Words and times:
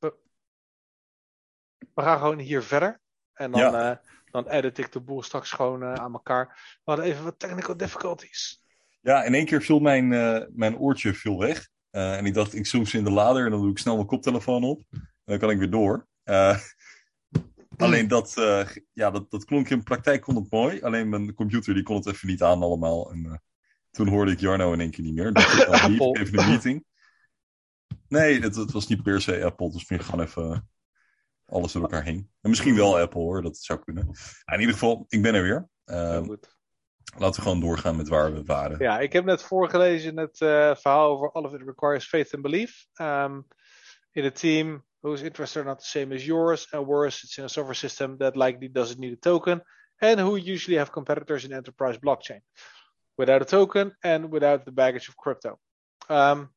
we, 0.00 0.14
we 1.94 2.02
gaan 2.02 2.18
gewoon 2.18 2.38
hier 2.38 2.62
verder. 2.62 3.00
En 3.34 3.50
dan, 3.50 3.60
Ja. 3.60 3.90
eh, 3.90 3.96
dan 4.30 4.48
edit 4.48 4.78
ik 4.78 4.92
de 4.92 5.00
boel 5.00 5.22
straks 5.22 5.50
gewoon 5.50 5.82
eh, 5.82 5.92
aan 5.92 6.12
elkaar. 6.12 6.46
We 6.84 6.90
hadden 6.90 7.04
even 7.04 7.24
wat 7.24 7.38
technical 7.38 7.76
difficulties. 7.76 8.62
Ja, 9.00 9.22
in 9.22 9.34
één 9.34 9.44
keer 9.46 9.62
viel 9.62 9.78
mijn, 9.78 10.12
eh, 10.12 10.46
mijn 10.50 10.78
oortje 10.78 11.14
viel 11.14 11.38
weg. 11.38 11.68
En 11.90 12.26
ik 12.26 12.34
dacht, 12.34 12.54
ik 12.54 12.66
zoom 12.66 12.86
ze 12.86 12.98
in 12.98 13.04
de 13.04 13.10
lader 13.10 13.44
en 13.44 13.50
dan 13.50 13.60
doe 13.60 13.70
ik 13.70 13.78
snel 13.78 13.94
mijn 13.94 14.06
koptelefoon 14.06 14.64
op. 14.64 14.82
En 14.90 15.08
dan 15.24 15.38
kan 15.38 15.50
ik 15.50 15.58
weer 15.58 15.70
door. 15.70 16.06
Alleen 17.76 18.08
dat, 18.08 18.32
ja, 18.92 19.10
dat, 19.10 19.30
dat 19.30 19.44
klonk 19.44 19.68
in 19.68 19.82
praktijk 19.82 20.22
kon 20.22 20.34
het 20.36 20.50
mooi. 20.50 20.82
Alleen 20.82 21.08
mijn 21.08 21.34
computer 21.34 21.74
die 21.74 21.82
kon 21.82 21.96
het 21.96 22.06
even 22.06 22.28
niet 22.28 22.42
aan 22.42 22.62
allemaal. 22.62 23.10
En 23.12 23.42
toen 23.90 24.08
hoorde 24.08 24.32
ik 24.32 24.40
Jarno 24.40 24.72
in 24.72 24.80
één 24.80 24.90
keer 24.90 25.04
niet 25.04 25.14
meer. 25.14 25.32
Dat 25.32 25.42
ik 25.42 25.68
even 26.16 26.38
een 26.38 26.48
meeting. 26.48 26.84
Nee, 28.10 28.40
het, 28.40 28.56
het 28.56 28.72
was 28.72 28.86
niet 28.86 29.02
per 29.02 29.20
se 29.20 29.44
Apple. 29.44 29.70
Dus 29.70 29.88
meer 29.88 30.00
gewoon 30.00 30.24
even 30.24 30.68
alles 31.46 31.72
door 31.72 31.82
elkaar 31.82 32.04
heen. 32.04 32.30
En 32.40 32.50
misschien 32.50 32.76
wel 32.76 32.98
Apple 32.98 33.20
hoor, 33.20 33.42
dat 33.42 33.56
zou 33.56 33.78
kunnen. 33.84 34.08
Ja, 34.44 34.54
in 34.54 34.60
ieder 34.60 34.74
geval, 34.74 35.04
ik 35.08 35.22
ben 35.22 35.34
er 35.34 35.42
weer. 35.42 35.68
Eh, 35.84 36.22
goed. 36.22 36.56
laten 37.18 37.36
we 37.36 37.42
gewoon 37.42 37.60
doorgaan 37.60 37.96
met 37.96 38.08
waar 38.08 38.32
we 38.32 38.44
waren. 38.44 38.78
Ja, 38.78 38.98
ik 38.98 39.12
heb 39.12 39.24
net 39.24 39.42
voorgelezen 39.42 40.16
het 40.16 40.40
eh, 40.40 40.74
verhaal 40.76 41.10
over 41.10 41.32
All 41.32 41.44
of 41.44 41.52
It 41.52 41.62
Requires 41.62 42.06
Faith 42.06 42.34
and 42.34 42.42
Belief. 42.42 42.86
Um, 43.00 43.46
in 44.12 44.24
a 44.24 44.30
team 44.30 44.84
whose 45.00 45.24
interests 45.24 45.56
are 45.56 45.66
not 45.66 45.78
the 45.78 45.98
same 45.98 46.14
as 46.14 46.24
yours, 46.24 46.72
and 46.72 46.86
worse, 46.86 47.24
it's 47.24 47.38
in 47.38 47.44
a 47.44 47.48
software 47.48 47.74
system 47.74 48.18
that 48.18 48.36
likely 48.36 48.68
doesn't 48.68 48.98
need 48.98 49.12
a 49.12 49.16
token, 49.16 49.62
and 49.98 50.20
who 50.20 50.36
usually 50.36 50.78
have 50.78 50.90
competitors 50.90 51.44
in 51.44 51.52
enterprise 51.52 51.98
blockchain. 51.98 52.42
Without 53.16 53.42
a 53.42 53.44
token 53.44 53.96
and 54.02 54.30
without 54.30 54.64
the 54.64 54.72
baggage 54.72 55.08
of 55.08 55.16
crypto. 55.16 55.58
Um, 56.08 56.50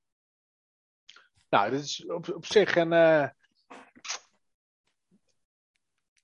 nou, 1.53 1.69
dit 1.69 1.83
is 1.83 2.05
op, 2.05 2.29
op 2.29 2.45
zich 2.45 2.75
een. 2.75 2.93
eh, 2.93 3.29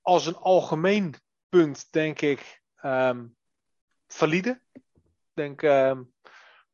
als 0.00 0.26
een 0.26 0.36
algemeen 0.36 1.14
punt, 1.48 1.92
denk 1.92 2.20
ik, 2.20 2.62
ehm, 2.76 3.26
valide. 4.06 4.60
Ik 4.72 4.82
denk 5.34 5.62
ehm, 5.62 6.02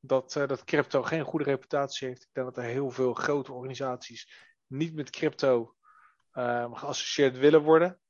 dat, 0.01 0.37
eh, 0.37 0.47
dat 0.49 0.65
crypto 0.65 1.03
geen 1.03 1.25
goede 1.25 1.45
reputatie 1.45 2.09
heeft. 2.09 2.23
Ik 2.23 2.29
denk 2.33 2.47
dat 2.47 2.65
er 2.65 2.71
heel 2.71 2.91
veel 2.91 3.15
grote 3.15 3.53
organisaties 3.53 4.47
niet 4.67 4.95
met 4.95 5.11
crypto 5.11 5.75
ehm, 6.33 6.73
geassocieerd 6.73 7.39
willen 7.39 7.63
worden. 7.63 8.01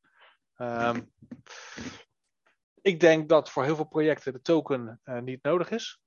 Ik 2.81 3.01
denk 3.01 3.29
dat 3.29 3.51
voor 3.51 3.65
heel 3.65 3.77
veel 3.77 3.89
projecten 3.89 4.33
de 4.33 4.41
token 4.41 5.01
eh, 5.05 5.19
niet 5.19 5.43
nodig 5.43 5.71
is. 5.71 6.01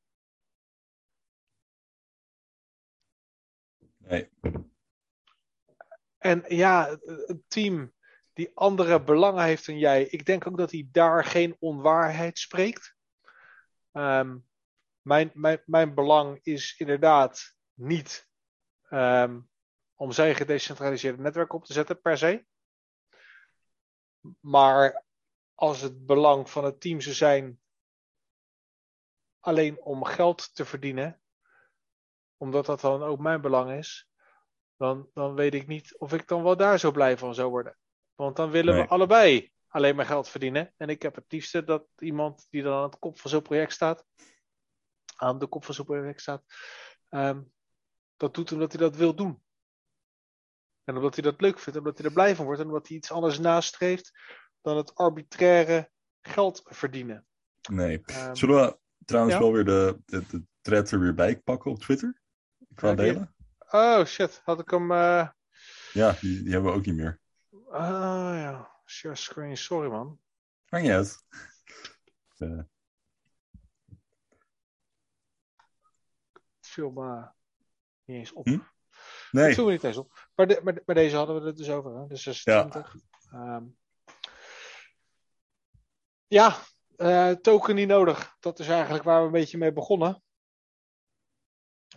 En 6.18 6.44
ja, 6.48 6.98
een 7.02 7.44
team 7.48 7.94
die 8.34 8.52
andere 8.54 9.04
belangen 9.04 9.44
heeft 9.44 9.66
dan 9.66 9.78
jij. 9.78 10.04
Ik 10.04 10.26
denk 10.26 10.48
ook 10.48 10.58
dat 10.58 10.72
hij 10.72 10.88
daar 10.92 11.26
geen 11.26 11.56
onwaarheid 11.60 12.40
spreekt. 12.40 12.96
Ehm, 13.92 14.38
mijn, 15.02 15.32
mijn, 15.34 15.62
mijn 15.66 15.94
belang 15.94 16.40
is 16.44 16.76
inderdaad 16.78 17.56
niet 17.74 18.28
ehm, 18.90 19.40
om 19.96 20.12
zijn 20.12 20.36
gedecentraliseerde 20.36 21.22
netwerk 21.22 21.54
op 21.54 21.66
te 21.66 21.74
zetten, 21.74 22.02
per 22.02 22.18
se. 22.18 22.46
Maar 24.40 25.06
als 25.56 25.82
het 25.82 26.06
belang 26.06 26.50
van 26.50 26.64
het 26.64 26.82
team 26.82 27.02
zou 27.02 27.16
zijn 27.16 27.60
alleen 29.40 29.82
om 29.82 30.04
geld 30.04 30.56
te 30.56 30.66
verdienen, 30.66 31.22
omdat 32.40 32.66
dat 32.66 32.82
dan 32.82 33.04
ook 33.04 33.20
mijn 33.20 33.42
belang 33.42 33.72
is, 33.72 34.08
dan, 34.78 35.09
dan 35.14 35.36
weet 35.36 35.54
ik 35.54 35.68
niet 35.68 35.98
of 35.98 36.14
ik 36.14 36.28
dan 36.28 36.44
wel 36.44 36.58
daar 36.58 36.80
zo 36.80 36.92
blij 36.92 37.18
van 37.18 37.34
zou 37.36 37.50
worden. 37.50 37.78
Want 38.16 38.36
dan 38.36 38.50
willen 38.52 38.73
Nee. 38.73 38.84
we 38.84 38.90
allebei 38.90 39.52
alleen 39.68 39.96
maar 39.96 40.06
geld 40.06 40.30
verdienen. 40.30 40.73
En 40.78 40.90
ik 40.90 41.02
heb 41.02 41.16
het 41.16 41.31
liefste 41.31 41.64
dat 41.64 41.86
iemand 41.98 42.48
die 42.50 42.64
dan 42.64 42.84
aan 42.84 42.90
de 42.90 42.98
kop 42.98 43.20
van 43.20 43.30
zo'n 43.30 43.42
project 43.42 43.73
staat, 43.73 44.06
aan 45.16 45.40
de 45.40 45.47
kop 45.47 45.66
van 45.66 45.74
zo'n 45.74 45.86
project 45.86 46.22
staat, 46.22 46.44
ehm, 47.09 47.41
dat 48.18 48.34
doet 48.34 48.52
omdat 48.52 48.72
hij 48.72 48.81
dat 48.81 48.96
wil 48.96 49.16
doen. 49.16 49.44
En 50.84 50.96
omdat 50.96 51.16
hij 51.16 51.24
dat 51.24 51.42
leuk 51.42 51.59
vindt, 51.59 51.80
omdat 51.80 51.97
hij 51.97 52.08
er 52.08 52.13
blij 52.13 52.36
van 52.36 52.46
wordt 52.46 52.62
en 52.62 52.68
omdat 52.68 52.88
hij 52.88 52.97
iets 52.97 53.12
anders 53.12 53.40
nastreeft 53.40 54.12
dan 54.62 54.78
het 54.78 54.96
arbitraire 54.96 55.92
geld 56.22 56.62
verdienen. 56.66 57.28
Nee. 57.69 58.02
Ehm, 58.06 58.36
Zullen 58.36 58.66
we 58.66 58.80
trouwens 59.06 59.36
Ja. 59.36 59.42
wel 59.42 59.52
weer 59.53 59.66
de, 59.66 60.02
de, 60.06 60.25
de 60.28 60.44
thread 60.62 60.92
er 60.92 61.00
weer 61.00 61.13
bij 61.13 61.40
pakken 61.40 61.72
op 61.72 61.80
Twitter? 61.80 62.19
Qua 62.79 62.94
delen? 62.95 63.35
Oh 63.72 64.06
shit, 64.06 64.41
had 64.44 64.59
ik 64.59 64.69
hem. 64.69 64.91
eh 64.91 65.29
Ja, 65.94 66.12
die, 66.12 66.44
die 66.44 66.51
hebben 66.51 66.72
we 66.72 66.78
ook 66.78 66.85
niet 66.85 66.95
meer. 66.95 67.19
Ah 67.69 68.34
ja, 68.35 68.72
share 68.85 69.16
screen, 69.16 69.57
sorry 69.57 69.90
man. 69.90 70.19
Maakt 70.69 70.84
niet 70.84 70.94
uit. 70.94 71.23
Eh, 72.38 72.59
Het 76.59 76.68
viel 76.68 76.91
me 76.91 77.28
niet 78.06 78.18
eens 78.18 78.34
op. 78.34 78.45
Hm? 78.45 78.51
Het 78.51 78.62
nee, 79.31 79.53
viel 79.53 79.66
me 79.66 79.72
niet 79.72 79.84
eens 79.84 79.97
op. 79.97 80.29
Maar, 80.35 80.47
de, 80.47 80.59
maar, 80.63 80.81
maar 80.85 80.95
deze 80.95 81.16
hadden 81.16 81.41
we 81.41 81.47
het 81.47 81.57
dus 81.57 81.69
over, 81.69 81.95
hè? 81.95 82.07
de 82.07 82.16
26. 82.16 82.95
Ja, 83.31 83.63
ja 86.28 86.57
eh, 86.95 87.31
token 87.31 87.75
niet 87.75 87.88
nodig. 87.88 88.35
Dat 88.39 88.59
is 88.59 88.68
eigenlijk 88.68 89.03
waar 89.03 89.19
we 89.19 89.25
een 89.25 89.31
beetje 89.31 89.57
mee 89.57 89.73
begonnen. 89.73 90.23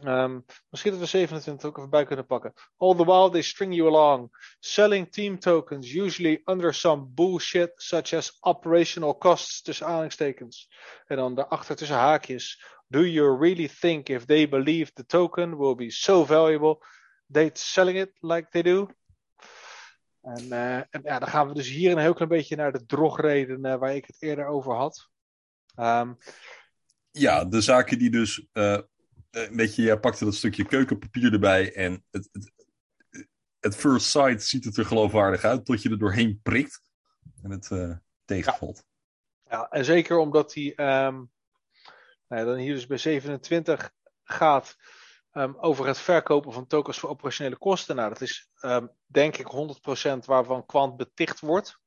Ehm, 0.00 0.40
misschien 0.68 0.92
dat 0.92 1.00
we 1.00 1.06
27 1.06 1.68
ook 1.68 1.78
even 1.78 1.90
bij 1.90 2.04
kunnen 2.04 2.26
pakken. 2.26 2.52
All 2.76 2.96
the 2.96 3.04
while 3.04 3.30
they 3.30 3.42
string 3.42 3.74
you 3.74 3.88
along, 3.88 4.28
selling 4.60 5.12
team 5.12 5.38
tokens, 5.38 5.94
usually 5.94 6.42
under 6.44 6.74
some 6.74 7.06
bullshit 7.06 7.72
such 7.76 8.12
as 8.12 8.36
operational 8.40 9.18
costs 9.18 9.62
tussen 9.62 9.86
aanhalingstekens. 9.86 10.70
En 11.06 11.16
dan 11.16 11.34
daarachter 11.34 11.76
tussen 11.76 11.96
haakjes. 11.96 12.64
Do 12.86 13.06
you 13.06 13.38
really 13.38 13.68
think 13.68 14.08
if 14.08 14.24
they 14.24 14.48
believe 14.48 14.92
the 14.92 15.06
token 15.06 15.58
will 15.58 15.74
be 15.74 15.90
so 15.90 16.24
valuable, 16.24 16.86
they'd 17.32 17.58
selling 17.58 17.98
it 17.98 18.12
like 18.20 18.48
they 18.50 18.62
do? 18.62 18.88
En, 20.22 20.52
eh, 20.52 21.02
ja, 21.02 21.18
dan 21.18 21.28
gaan 21.28 21.48
we 21.48 21.54
dus 21.54 21.68
hier 21.68 21.92
een 21.92 21.98
heel 21.98 22.14
klein 22.14 22.30
beetje 22.30 22.56
naar 22.56 22.72
de 22.72 22.86
drogreden 22.86 23.64
eh, 23.64 23.78
waar 23.78 23.94
ik 23.94 24.06
het 24.06 24.16
eerder 24.18 24.46
over 24.46 24.74
had. 24.74 25.08
Ehm, 25.74 26.12
ja, 27.10 27.44
de 27.44 27.60
zaken 27.60 27.98
die 27.98 28.10
dus... 28.10 28.46
eh, 28.52 28.78
een 29.32 29.56
beetje, 29.56 29.82
jij 29.82 29.98
pakte 29.98 30.24
dat 30.24 30.34
stukje 30.34 30.66
keukenpapier 30.66 31.32
erbij 31.32 31.74
en 31.74 32.04
het, 32.10 32.28
het, 32.32 32.52
het 33.60 33.76
first 33.76 34.06
sight 34.06 34.42
ziet 34.42 34.64
het 34.64 34.76
er 34.76 34.84
geloofwaardig 34.84 35.44
uit 35.44 35.64
tot 35.64 35.82
je 35.82 35.90
er 35.90 35.98
doorheen 35.98 36.40
prikt 36.42 36.80
en 37.42 37.50
het 37.50 37.70
eh, 37.70 37.96
tegenvalt. 38.24 38.84
Ja, 39.48 39.68
en 39.70 39.84
zeker 39.84 40.16
omdat 40.16 40.54
hij 40.54 40.74
ehm, 40.74 41.22
nou 42.28 42.44
dan 42.44 42.56
hier 42.56 42.74
dus 42.74 42.86
bij 42.86 42.98
27 42.98 43.90
gaat 44.24 44.76
ehm, 45.32 45.52
over 45.56 45.86
het 45.86 45.98
verkopen 45.98 46.52
van 46.52 46.66
tokens 46.66 46.98
voor 46.98 47.08
operationele 47.10 47.56
kosten. 47.56 47.96
Nou, 47.96 48.08
dat 48.08 48.20
is 48.20 48.50
ehm, 48.60 48.86
denk 49.06 49.36
ik 49.36 49.46
100% 49.46 50.24
waarvan 50.24 50.66
Quant 50.66 50.96
beticht 50.96 51.40
wordt. 51.40 51.80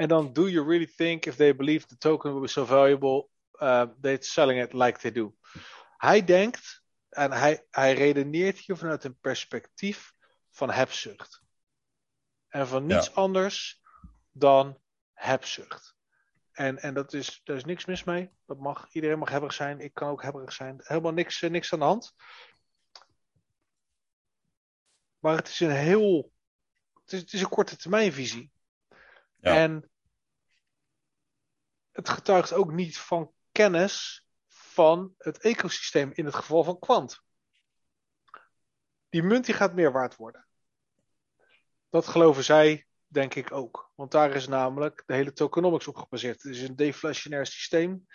En 0.00 0.08
dan, 0.08 0.32
do 0.32 0.48
you 0.48 0.66
really 0.66 0.92
think 0.96 1.26
if 1.26 1.36
they 1.36 1.56
believe 1.56 1.86
the 1.86 1.96
token 1.96 2.32
will 2.32 2.40
be 2.40 2.48
so 2.48 2.64
valuable, 2.64 3.28
uh, 3.60 3.82
they're 4.00 4.22
selling 4.22 4.62
it 4.62 4.72
like 4.72 4.98
they 4.98 5.12
do? 5.12 5.36
Hij 5.96 6.24
denkt, 6.24 6.82
en 7.08 7.32
hij, 7.32 7.66
hij 7.70 7.94
redeneert 7.94 8.58
hier 8.58 8.76
vanuit 8.76 9.04
een 9.04 9.18
perspectief 9.18 10.12
van 10.50 10.70
hebzucht. 10.70 11.42
En 12.48 12.66
van 12.68 12.86
niets 12.86 13.06
Ja. 13.06 13.12
anders 13.12 13.82
dan 14.30 14.80
hebzucht. 15.12 15.96
En, 16.52 16.78
en 16.78 16.94
dat 16.94 17.12
is, 17.12 17.40
daar 17.44 17.56
is 17.56 17.64
niks 17.64 17.84
mis 17.84 18.04
mee. 18.04 18.30
Dat 18.46 18.58
mag, 18.58 18.88
iedereen 18.92 19.18
mag 19.18 19.28
hebberig 19.28 19.54
zijn. 19.54 19.80
Ik 19.80 19.94
kan 19.94 20.08
ook 20.08 20.22
hebberig 20.22 20.52
zijn. 20.52 20.80
Helemaal 20.82 21.12
niks, 21.12 21.42
eh, 21.42 21.50
niks 21.50 21.72
aan 21.72 21.78
de 21.78 21.84
hand. 21.84 22.14
Maar 25.18 25.36
het 25.36 25.48
is 25.48 25.60
een 25.60 25.70
heel. 25.70 26.32
Het 27.04 27.12
is, 27.12 27.20
het 27.20 27.32
is 27.32 27.40
een 27.40 27.48
korte 27.48 27.76
termijnvisie. 27.76 28.52
Ja. 29.36 29.54
En 29.54 29.90
het 31.92 32.08
getuigt 32.08 32.52
ook 32.52 32.72
niet 32.72 32.98
van 32.98 33.34
kennis 33.60 34.26
van 34.48 35.14
het 35.18 35.38
ecosysteem 35.38 36.10
in 36.14 36.24
het 36.24 36.34
geval 36.34 36.64
van 36.64 36.78
kwant. 36.78 37.22
Die 39.08 39.22
munt 39.22 39.44
die 39.44 39.54
gaat 39.54 39.74
meer 39.74 39.92
waard 39.92 40.16
worden. 40.16 40.46
Dat 41.88 42.06
geloven 42.06 42.44
zij, 42.44 42.86
denk 43.06 43.34
ik 43.34 43.52
ook. 43.52 43.92
Want 43.94 44.10
daar 44.10 44.34
is 44.34 44.48
namelijk 44.48 45.02
de 45.06 45.14
hele 45.14 45.32
tokenomics 45.32 45.86
op 45.86 45.96
gebaseerd. 45.96 46.42
Het 46.42 46.52
is 46.52 46.62
een 46.62 46.76
deflationair 46.76 47.46
systeem. 47.46 48.06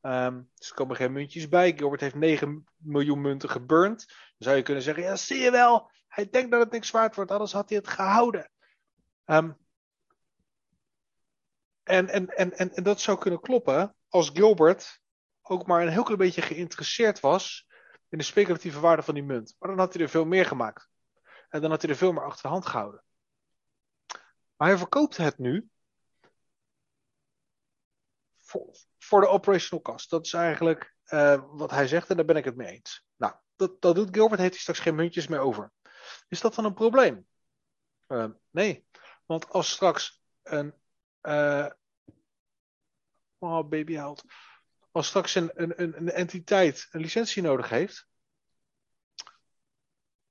Ehm, 0.00 0.42
dus 0.54 0.68
er 0.68 0.74
komen 0.74 0.96
geen 0.96 1.12
muntjes 1.12 1.48
bij. 1.48 1.72
Gilbert 1.76 2.00
heeft 2.00 2.14
9 2.14 2.64
miljoen 2.76 3.20
munten 3.20 3.50
geburnt. 3.50 4.06
Dan 4.06 4.16
zou 4.38 4.56
je 4.56 4.62
kunnen 4.62 4.82
zeggen, 4.82 5.02
ja, 5.02 5.16
zie 5.16 5.40
je 5.40 5.50
wel. 5.50 5.90
Hij 6.08 6.30
denkt 6.30 6.50
dat 6.50 6.60
het 6.60 6.72
niks 6.72 6.90
waard 6.90 7.14
wordt, 7.14 7.30
anders 7.30 7.52
had 7.52 7.68
hij 7.68 7.78
het 7.78 7.88
gehouden. 7.88 8.50
Ehm, 9.24 9.52
en, 11.82 12.08
en, 12.08 12.28
en, 12.28 12.52
en, 12.52 12.72
en 12.72 12.82
dat 12.82 13.00
zou 13.00 13.18
kunnen 13.18 13.40
kloppen 13.40 13.94
als 14.10 14.30
Gilbert 14.32 15.00
ook 15.42 15.66
maar 15.66 15.82
een 15.82 15.88
heel 15.88 16.02
klein 16.02 16.18
beetje 16.18 16.42
geïnteresseerd 16.42 17.20
was 17.20 17.68
in 18.08 18.18
de 18.18 18.24
speculatieve 18.24 18.80
waarde 18.80 19.02
van 19.02 19.14
die 19.14 19.22
munt. 19.22 19.56
Maar 19.58 19.68
dan 19.68 19.78
had 19.78 19.92
hij 19.92 20.02
er 20.02 20.08
veel 20.08 20.24
meer 20.24 20.46
gemaakt. 20.46 20.88
En 21.48 21.60
dan 21.60 21.70
had 21.70 21.82
hij 21.82 21.90
er 21.90 21.96
veel 21.96 22.12
meer 22.12 22.24
achter 22.24 22.42
de 22.42 22.48
hand 22.48 22.66
gehouden. 22.66 23.04
Maar 24.56 24.68
hij 24.68 24.78
verkoopt 24.78 25.16
het 25.16 25.38
nu 25.38 25.68
voor, 28.36 28.76
voor 28.98 29.20
de 29.20 29.26
operational 29.26 29.84
cost. 29.84 30.10
Dat 30.10 30.26
is 30.26 30.32
eigenlijk 30.32 30.94
uh, 31.06 31.42
wat 31.50 31.70
hij 31.70 31.86
zegt 31.86 32.10
en 32.10 32.16
daar 32.16 32.24
ben 32.24 32.36
ik 32.36 32.44
het 32.44 32.56
mee 32.56 32.68
eens. 32.68 33.04
Nou, 33.16 33.34
dat, 33.56 33.80
dat 33.80 33.94
doet 33.94 34.14
Gilbert, 34.14 34.40
heeft 34.40 34.52
hij 34.52 34.60
straks 34.60 34.78
geen 34.78 34.94
muntjes 34.94 35.26
meer 35.26 35.40
over. 35.40 35.72
Is 36.28 36.40
dat 36.40 36.54
dan 36.54 36.64
een 36.64 36.74
probleem? 36.74 37.26
Uh, 38.08 38.26
nee, 38.50 38.86
want 39.26 39.48
als 39.48 39.70
straks 39.70 40.22
een. 40.42 40.74
Uh, 41.22 41.66
oh, 43.40 43.68
baby. 43.68 43.98
Als 44.90 45.06
straks 45.06 45.34
een, 45.34 45.50
een, 45.54 45.96
een 45.96 46.10
entiteit 46.10 46.88
een 46.90 47.00
licentie 47.00 47.42
nodig 47.42 47.68
heeft, 47.68 48.08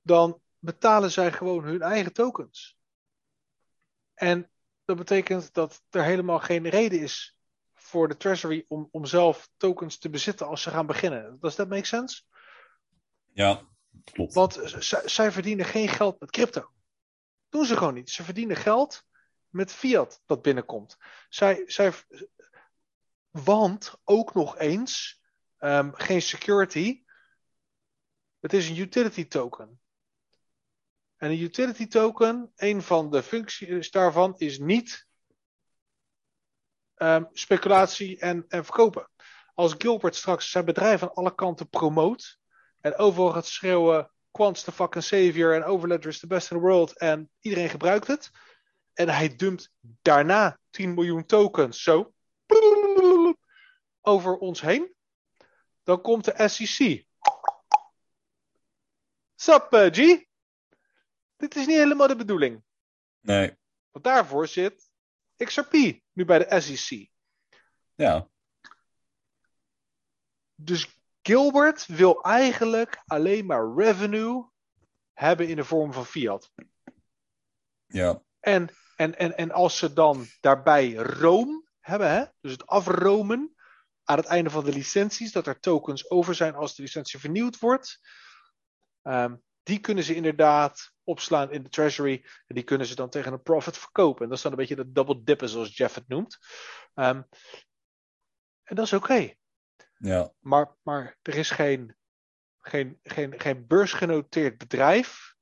dan 0.01 0.41
betalen 0.59 1.11
zij 1.11 1.31
gewoon 1.31 1.63
hun 1.63 1.81
eigen 1.81 2.13
tokens. 2.13 2.77
En 4.13 4.51
dat 4.85 4.97
betekent 4.97 5.53
dat 5.53 5.83
er 5.89 6.03
helemaal 6.03 6.39
geen 6.39 6.67
reden 6.69 7.00
is 7.00 7.38
voor 7.73 8.07
de 8.07 8.17
Treasury 8.17 8.65
om, 8.67 8.88
om 8.91 9.06
zelf 9.06 9.50
tokens 9.57 9.97
te 9.97 10.09
bezitten 10.09 10.47
als 10.47 10.62
ze 10.62 10.69
gaan 10.69 10.85
beginnen. 10.85 11.38
Does 11.39 11.55
that 11.55 11.69
make 11.69 11.85
sense? 11.85 12.21
Ja, 13.33 13.62
klopt. 14.03 14.33
Want 14.33 14.62
zij 15.05 15.31
verdienen 15.31 15.65
geen 15.65 15.88
geld 15.88 16.19
met 16.19 16.31
crypto. 16.31 16.71
Doen 17.50 17.65
ze 17.65 17.77
gewoon 17.77 17.94
niet. 17.94 18.09
Ze 18.09 18.23
verdienen 18.23 18.55
geld 18.55 19.03
met 19.50 19.71
fiat 19.71 20.21
dat 20.25 20.41
binnenkomt. 20.41 20.97
Zij, 21.29 21.63
zij, 21.65 21.94
want 23.31 23.95
ook 24.03 24.33
nog 24.33 24.57
eens, 24.57 25.21
um, 25.59 25.93
geen 25.93 26.21
security. 26.21 27.03
Het 28.39 28.53
is 28.53 28.69
een 28.69 28.77
utility 28.77 29.27
token. 29.27 29.79
En 31.15 31.29
een 31.29 31.39
utility 31.39 31.87
token, 31.87 32.51
een 32.55 32.81
van 32.81 33.11
de 33.11 33.23
functies 33.23 33.91
daarvan 33.91 34.37
is 34.37 34.59
niet 34.59 35.07
um, 36.95 37.29
speculatie 37.31 38.19
en, 38.19 38.45
en 38.47 38.65
verkopen. 38.65 39.09
Als 39.53 39.75
Gilbert 39.77 40.15
straks 40.15 40.51
zijn 40.51 40.65
bedrijf 40.65 41.03
aan 41.03 41.13
alle 41.13 41.35
kanten 41.35 41.69
promoot 41.69 42.39
en 42.81 42.95
overal 42.95 43.31
gaat 43.31 43.45
schreeuwen 43.45 44.11
Quant's 44.31 44.63
the 44.63 44.71
fucking 44.71 45.03
savior 45.03 45.55
en 45.55 45.63
Overledger 45.63 46.09
is 46.09 46.19
the 46.19 46.27
best 46.27 46.51
in 46.51 46.57
the 46.57 46.63
world 46.63 46.97
en 46.97 47.29
iedereen 47.39 47.69
gebruikt 47.69 48.07
het. 48.07 48.31
En 48.93 49.09
hij 49.09 49.35
dumpt 49.35 49.71
daarna 50.01 50.59
10 50.69 50.93
miljoen 50.93 51.25
tokens 51.25 51.83
zo 51.83 52.13
over 54.01 54.38
ons 54.38 54.62
heen. 54.62 54.96
Dan 55.84 56.01
komt 56.01 56.25
de 56.25 56.48
SEC. 56.48 57.06
Sup, 59.36 59.74
uh, 59.74 59.86
G? 59.92 60.28
Dit 61.36 61.56
is 61.56 61.66
niet 61.66 61.78
helemaal 61.78 62.07
de 62.07 62.16
bedoeling. 62.16 62.63
Nee. 63.19 63.57
Want 63.92 64.06
daarvoor 64.06 64.48
zit 64.48 64.90
XRP 65.36 65.74
nu 66.12 66.25
bij 66.25 66.48
de 66.48 66.62
SEC. 66.62 67.10
Ja. 67.96 68.30
Dus 70.56 71.00
Gilbert 71.22 71.86
wil 71.86 72.22
eigenlijk 72.22 73.04
alleen 73.06 73.46
maar 73.46 73.74
revenue 73.75 74.50
hebben 75.13 75.48
in 75.48 75.56
de 75.56 75.63
vorm 75.63 75.94
van 75.94 76.06
fiat. 76.06 76.51
Ja. 77.86 78.24
En, 78.40 78.69
en, 78.96 79.18
en, 79.18 79.38
en 79.38 79.51
als 79.51 79.78
ze 79.78 79.94
dan 79.94 80.25
daarbij 80.40 80.94
room 80.94 81.68
hebben, 81.80 82.12
hè, 82.12 82.25
dus 82.42 82.51
het 82.51 82.68
afromen 82.68 83.56
aan 84.09 84.17
het 84.17 84.25
einde 84.25 84.50
van 84.50 84.63
de 84.63 84.71
licenties, 84.71 85.31
dat 85.31 85.47
er 85.47 85.59
tokens 85.59 86.09
over 86.09 86.35
zijn 86.35 86.56
als 86.56 86.75
de 86.75 86.81
licentie 86.81 87.19
vernieuwd 87.19 87.59
wordt, 87.59 88.00
um, 89.03 89.44
die 89.63 89.79
kunnen 89.79 90.03
ze 90.03 90.15
inderdaad 90.15 90.91
opslaan 91.03 91.51
in 91.51 91.63
de 91.63 91.69
treasury 91.69 92.25
en 92.47 92.56
die 92.56 92.63
kunnen 92.63 92.88
ze 92.88 92.95
dan 92.95 93.09
tegen 93.09 93.33
een 93.33 93.41
profit 93.41 93.77
verkopen. 93.77 94.23
En 94.23 94.27
dat 94.27 94.38
is 94.38 94.44
dan 94.44 94.51
een 94.51 94.57
beetje 94.57 94.75
de 94.75 94.91
double 94.91 95.23
dippen 95.23 95.50
zoals 95.50 95.77
Jeff 95.77 95.95
het 95.95 96.07
noemt. 96.07 96.38
Um, 96.95 97.27
en 98.63 98.75
dat 98.75 98.85
is 98.85 98.94
oké. 98.94 99.03
Okay. 99.03 99.38
Ja. 99.97 100.33
Maar, 100.39 100.75
maar 100.81 101.17
er 101.21 101.35
is 101.35 101.50
geen, 101.50 101.95
geen, 102.62 103.00
geen, 103.03 103.39
geen 103.39 103.67
beursgenoteerd 103.67 104.57
bedrijf. 104.57 105.35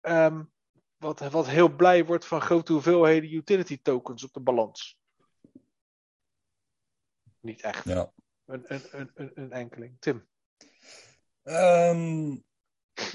Um, 0.00 0.52
wat, 0.96 1.20
wat 1.20 1.48
heel 1.48 1.68
blij 1.68 2.04
wordt 2.04 2.26
van 2.26 2.40
grote 2.40 2.72
hoeveelheden 2.72 3.32
utility 3.32 3.78
tokens 3.82 4.24
op 4.24 4.32
de 4.32 4.40
balans. 4.40 4.97
Niet 7.40 7.60
echt. 7.60 7.84
Ja. 7.84 8.12
Een, 8.46 8.64
een, 8.68 9.10
een, 9.14 9.30
een 9.34 9.52
enkeling. 9.52 9.96
Tim. 9.98 10.28
Um, 11.42 12.44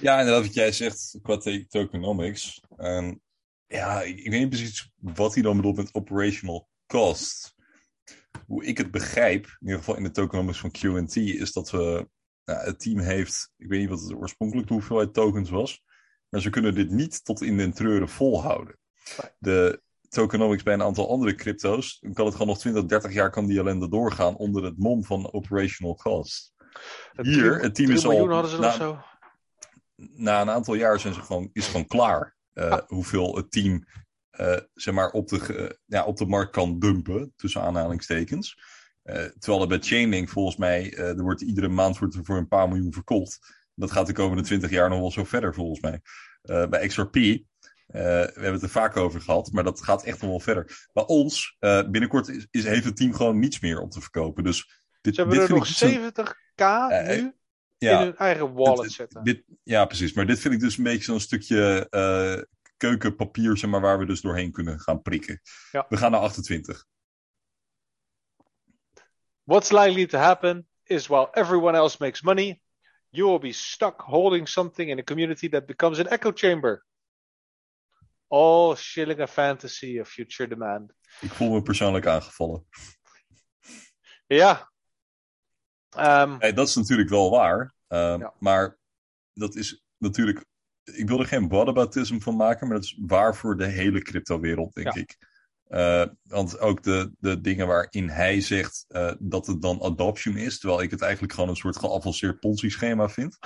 ja, 0.01 0.19
inderdaad, 0.19 0.45
wat 0.45 0.53
jij 0.53 0.71
zegt 0.71 1.19
qua 1.21 1.37
tokenomics. 1.67 2.63
Um, 2.77 3.21
ja, 3.67 4.01
ik, 4.01 4.17
ik 4.17 4.29
weet 4.29 4.39
niet 4.39 4.49
precies 4.49 4.91
wat 4.95 5.33
hij 5.33 5.43
dan 5.43 5.55
bedoelt 5.55 5.75
met 5.75 5.93
operational 5.93 6.69
cost 6.85 7.53
hoe 8.47 8.65
ik 8.65 8.77
het 8.77 8.91
begrijp, 8.91 9.45
in 9.45 9.57
ieder 9.59 9.77
geval 9.77 9.95
in 9.95 10.03
de 10.03 10.11
tokenomics 10.11 10.59
van 10.59 10.71
QT, 10.71 11.15
is 11.15 11.51
dat 11.51 11.71
we, 11.71 12.09
nou, 12.45 12.65
het 12.65 12.79
team 12.79 12.99
heeft, 12.99 13.53
ik 13.57 13.67
weet 13.67 13.79
niet 13.79 13.89
wat 13.89 14.01
het 14.01 14.13
oorspronkelijk 14.13 14.67
de 14.67 14.73
hoeveelheid 14.73 15.13
tokens 15.13 15.49
was, 15.49 15.83
maar 16.29 16.41
ze 16.41 16.49
kunnen 16.49 16.75
dit 16.75 16.89
niet 16.89 17.25
tot 17.25 17.41
in 17.41 17.57
den 17.57 17.73
treuren 17.73 18.09
volhouden. 18.09 18.77
De 19.39 19.81
tokenomics 20.13 20.63
bij 20.63 20.73
een 20.73 20.81
aantal 20.81 21.09
andere 21.09 21.35
crypto's, 21.35 21.99
dan 21.99 22.13
kan 22.13 22.25
het 22.25 22.33
gewoon 22.33 22.47
nog 22.47 22.59
20, 22.59 22.85
30 22.85 23.13
jaar 23.13 23.29
kan 23.29 23.45
die 23.45 23.59
ellende 23.59 23.89
doorgaan 23.89 24.35
onder 24.35 24.63
het 24.63 24.77
mom 24.77 25.03
van 25.03 25.33
operational 25.33 25.95
cost. 25.95 26.53
Hier, 27.21 27.59
het 27.59 27.75
team 27.75 27.91
is 27.91 28.05
al. 28.05 28.29
Hadden 28.29 28.51
ze 28.51 28.59
na, 28.59 28.71
zo? 28.71 28.99
na 29.95 30.41
een 30.41 30.49
aantal 30.49 30.73
jaar 30.73 30.99
zijn 30.99 31.13
ze 31.13 31.21
gewoon, 31.21 31.49
is 31.53 31.67
gewoon 31.67 31.87
klaar. 31.87 32.35
Uh, 32.53 32.69
ah. 32.69 32.87
Hoeveel 32.87 33.35
het 33.35 33.51
team 33.51 33.85
uh, 34.39 34.57
zeg 34.73 34.93
maar 34.93 35.11
op, 35.11 35.27
de, 35.27 35.79
ja, 35.85 36.03
op 36.05 36.17
de 36.17 36.25
markt 36.25 36.51
kan 36.51 36.79
dumpen, 36.79 37.33
tussen 37.35 37.61
aanhalingstekens. 37.61 38.57
Uh, 39.03 39.15
terwijl 39.15 39.61
er 39.61 39.67
bij 39.67 39.79
Chainlink 39.79 40.29
volgens 40.29 40.57
mij, 40.57 40.97
er 40.97 41.21
wordt 41.21 41.41
iedere 41.41 41.67
maand 41.67 41.97
wordt 41.97 42.15
er 42.15 42.25
voor 42.25 42.37
een 42.37 42.47
paar 42.47 42.67
miljoen 42.67 42.93
verkocht. 42.93 43.61
Dat 43.75 43.91
gaat 43.91 44.07
de 44.07 44.13
komende 44.13 44.43
twintig 44.43 44.69
jaar 44.69 44.89
nog 44.89 44.99
wel 44.99 45.11
zo 45.11 45.23
verder 45.23 45.53
volgens 45.53 45.79
mij. 45.81 46.01
bij 46.67 46.87
XRP, 46.87 47.15
we 47.85 47.99
hebben 48.33 48.53
het 48.53 48.61
er 48.61 48.69
vaak 48.69 48.97
over 48.97 49.21
gehad, 49.21 49.51
maar 49.51 49.63
dat 49.63 49.83
gaat 49.83 50.03
echt 50.03 50.21
nog 50.21 50.29
wel 50.29 50.39
verder. 50.39 50.87
Bij 50.93 51.05
ons, 51.05 51.57
binnenkort 51.59 52.27
is, 52.27 52.47
is, 52.51 52.63
heeft 52.63 52.85
het 52.85 52.95
team 52.95 53.13
gewoon 53.13 53.39
niets 53.39 53.59
meer 53.59 53.79
om 53.79 53.89
te 53.89 54.01
verkopen. 54.01 54.43
Dus 54.43 54.81
dit, 55.01 55.15
Ze 55.15 55.21
hebben 55.21 55.39
dit 55.39 55.49
er 55.49 55.55
nog 55.55 55.67
70k 55.67 56.63
nu 57.17 57.33
ja, 57.77 57.99
in 57.99 58.05
hun 58.05 58.15
eigen 58.15 58.53
wallet 58.53 58.91
zetten. 58.91 59.23
Dit, 59.23 59.43
ja, 59.63 59.85
precies. 59.85 60.13
Maar 60.13 60.25
dit 60.25 60.39
vind 60.39 60.53
ik 60.53 60.59
dus 60.59 60.77
een 60.77 60.83
beetje 60.83 61.03
zo'n 61.03 61.19
stukje 61.19 61.87
keukenpapier, 62.77 63.57
zeg 63.57 63.69
maar, 63.69 63.81
waar 63.81 63.99
we 63.99 64.05
dus 64.05 64.21
doorheen 64.21 64.51
kunnen 64.51 64.79
gaan 64.79 65.01
prikken. 65.01 65.41
Ja. 65.71 65.85
We 65.89 65.97
gaan 65.97 66.11
naar 66.11 66.19
28. 66.19 66.85
What's 69.43 69.71
likely 69.71 70.05
to 70.05 70.17
happen 70.17 70.67
is 70.83 71.07
while 71.07 71.29
everyone 71.31 71.77
else 71.77 71.97
makes 71.99 72.21
money, 72.21 72.61
you 73.09 73.29
will 73.29 73.39
be 73.39 73.51
stuck 73.51 74.01
holding 74.01 74.49
something 74.49 74.89
in 74.89 74.99
a 74.99 75.03
community 75.03 75.49
that 75.49 75.65
becomes 75.65 75.99
an 75.99 76.07
echo 76.07 76.31
chamber. 76.33 76.85
All 78.33 78.75
shilling 78.75 79.19
a 79.19 79.27
fantasy 79.27 79.99
of 79.99 80.09
future 80.09 80.49
demand. 80.49 80.93
Ik 81.21 81.31
voel 81.31 81.51
me 81.51 81.61
persoonlijk 81.61 82.05
aangevallen. 82.05 82.65
Ja. 84.27 84.71
Um, 85.97 86.35
hey, 86.39 86.53
dat 86.53 86.67
is 86.67 86.75
natuurlijk 86.75 87.09
wel 87.09 87.29
waar. 87.29 87.73
Um, 87.87 88.19
ja. 88.19 88.33
Maar 88.39 88.77
dat 89.33 89.55
is 89.55 89.83
natuurlijk 89.97 90.45
ik 90.83 91.07
wil 91.07 91.19
er 91.19 91.25
geen 91.25 91.47
whataboutism 91.47 92.19
van 92.19 92.35
maken, 92.35 92.67
maar 92.67 92.75
dat 92.75 92.85
is 92.85 92.99
waar 93.01 93.35
voor 93.35 93.57
de 93.57 93.65
hele 93.65 94.01
crypto-wereld, 94.01 94.73
denk 94.73 94.93
ja. 94.93 95.01
ik. 95.01 95.17
Uh, 95.69 96.05
want 96.23 96.59
ook 96.59 96.83
de, 96.83 97.11
de 97.19 97.41
dingen 97.41 97.67
waarin 97.67 98.09
hij 98.09 98.41
zegt 98.41 98.85
uh, 98.89 99.11
dat 99.19 99.47
het 99.47 99.61
dan 99.61 99.81
adoption 99.81 100.37
is, 100.37 100.59
terwijl 100.59 100.81
ik 100.81 100.91
het 100.91 101.01
eigenlijk 101.01 101.33
gewoon 101.33 101.49
een 101.49 101.55
soort 101.55 101.77
geavanceerd 101.77 102.39
Ponzi-schema 102.39 103.09
vind. 103.09 103.37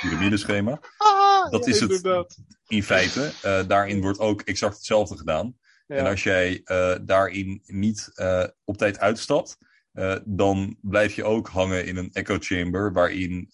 Piramideschema. 0.00 0.80
Dat 1.50 1.64
ja, 1.64 1.72
is 1.72 1.80
inderdaad. 1.80 2.36
het 2.36 2.56
in 2.66 2.82
feite. 2.82 3.32
Uh, 3.44 3.68
daarin 3.68 4.00
wordt 4.00 4.18
ook 4.18 4.40
exact 4.40 4.76
hetzelfde 4.76 5.16
gedaan. 5.16 5.58
Ja. 5.86 5.96
En 5.96 6.06
als 6.06 6.22
jij 6.22 6.62
daarin 7.02 7.62
niet 7.66 8.12
op 8.64 8.76
tijd 8.76 8.98
uitstapt, 8.98 9.58
dan 10.24 10.76
blijf 10.80 11.14
je 11.14 11.24
ook 11.24 11.48
hangen 11.48 11.86
in 11.86 11.96
een 11.96 12.10
echo 12.12 12.36
chamber 12.40 12.92
waarin 12.92 13.48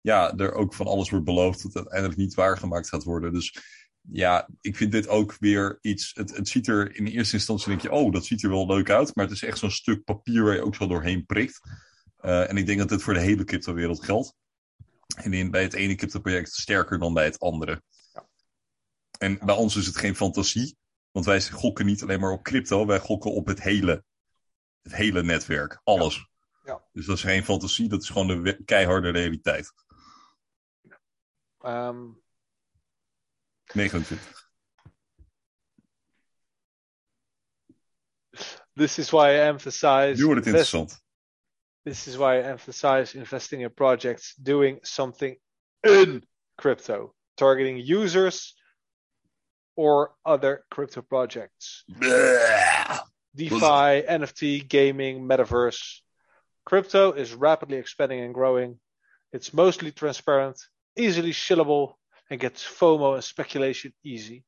ja, 0.00 0.36
er 0.36 0.52
ook 0.52 0.74
van 0.74 0.86
alles 0.86 1.10
wordt 1.10 1.24
beloofd 1.24 1.62
dat 1.62 1.72
het 1.72 1.76
uiteindelijk 1.76 2.20
niet 2.20 2.34
waargemaakt 2.34 2.88
gaat 2.88 3.04
worden. 3.04 3.32
Dus 3.32 3.58
ja, 4.00 4.48
ik 4.60 4.76
vind 4.76 4.92
dit 4.92 5.08
ook 5.08 5.36
weer 5.38 5.78
iets. 5.80 6.10
Het, 6.14 6.36
het 6.36 6.48
ziet 6.48 6.68
er 6.68 6.96
in 6.96 7.06
eerste 7.06 7.36
instantie 7.36 7.68
denk 7.68 7.80
je, 7.80 7.90
oh, 7.90 8.12
dat 8.12 8.24
ziet 8.24 8.42
er 8.42 8.50
wel 8.50 8.66
leuk 8.66 8.90
uit. 8.90 9.14
Maar 9.14 9.24
het 9.24 9.34
is 9.34 9.42
echt 9.42 9.58
zo'n 9.58 9.70
stuk 9.70 10.04
papier 10.04 10.42
waar 10.42 10.54
je 10.54 10.64
ook 10.64 10.74
zo 10.74 10.86
doorheen 10.86 11.26
prikt. 11.26 11.60
En 12.20 12.56
ik 12.56 12.66
denk 12.66 12.78
dat 12.78 12.88
dit 12.88 13.02
voor 13.02 13.14
de 13.14 13.20
hele 13.20 13.44
cryptowereld 13.44 14.04
geldt. 14.04 14.34
En 15.16 15.32
in, 15.32 15.50
bij 15.50 15.62
het 15.62 15.74
ene 15.74 15.94
crypto-project 15.94 16.52
sterker 16.52 16.98
dan 16.98 17.14
bij 17.14 17.24
het 17.24 17.38
andere. 17.38 17.82
Ja. 18.12 18.28
En 19.18 19.38
bij 19.44 19.54
ons 19.54 19.76
is 19.76 19.86
het 19.86 19.96
geen 19.96 20.16
fantasie. 20.16 20.76
Want 21.10 21.26
wij 21.26 21.42
gokken 21.42 21.86
niet 21.86 22.02
alleen 22.02 22.20
maar 22.20 22.30
op 22.30 22.42
crypto, 22.42 22.86
wij 22.86 22.98
gokken 22.98 23.32
op 23.32 23.46
het 23.46 23.62
hele, 23.62 24.04
het 24.82 24.94
hele 24.94 25.22
netwerk. 25.22 25.80
Alles. 25.84 26.28
Ja. 26.64 26.82
Dus 26.92 27.06
dat 27.06 27.16
is 27.16 27.22
geen 27.22 27.44
fantasie, 27.44 27.88
dat 27.88 28.02
is 28.02 28.08
gewoon 28.08 28.42
de 28.42 28.64
keiharde 28.64 29.10
realiteit. 29.10 29.72
Ehm, 31.58 32.06
29. 33.72 34.42
this 38.74 38.98
is 38.98 39.10
why 39.10 39.30
I 39.30 39.38
emphasize. 39.38 40.14
Nu 40.16 40.24
wordt 40.24 40.38
het 40.38 40.46
interessant. 40.46 41.03
This 41.84 42.08
is 42.08 42.16
why 42.16 42.38
I 42.38 42.42
emphasize 42.42 43.14
investing 43.14 43.60
in 43.60 43.70
projects 43.70 44.34
doing 44.36 44.80
something 44.84 45.36
in 45.82 46.22
crypto, 46.56 47.14
targeting 47.36 47.76
users 47.76 48.54
or 49.76 50.14
other 50.24 50.64
crypto 50.70 51.02
projects. 51.02 51.84
DeFi, 53.36 54.02
NFT, 54.08 54.66
gaming, 54.66 55.28
metaverse. 55.28 56.00
Crypto 56.64 57.12
is 57.12 57.34
rapidly 57.34 57.76
expanding 57.76 58.20
and 58.20 58.32
growing. 58.32 58.78
It's 59.32 59.52
mostly 59.52 59.92
transparent, 59.92 60.58
easily 60.96 61.32
shillable, 61.32 61.94
and 62.30 62.40
gets 62.40 62.64
FOMO 62.64 63.14
and 63.14 63.24
speculation 63.24 63.92
easy. 64.02 64.44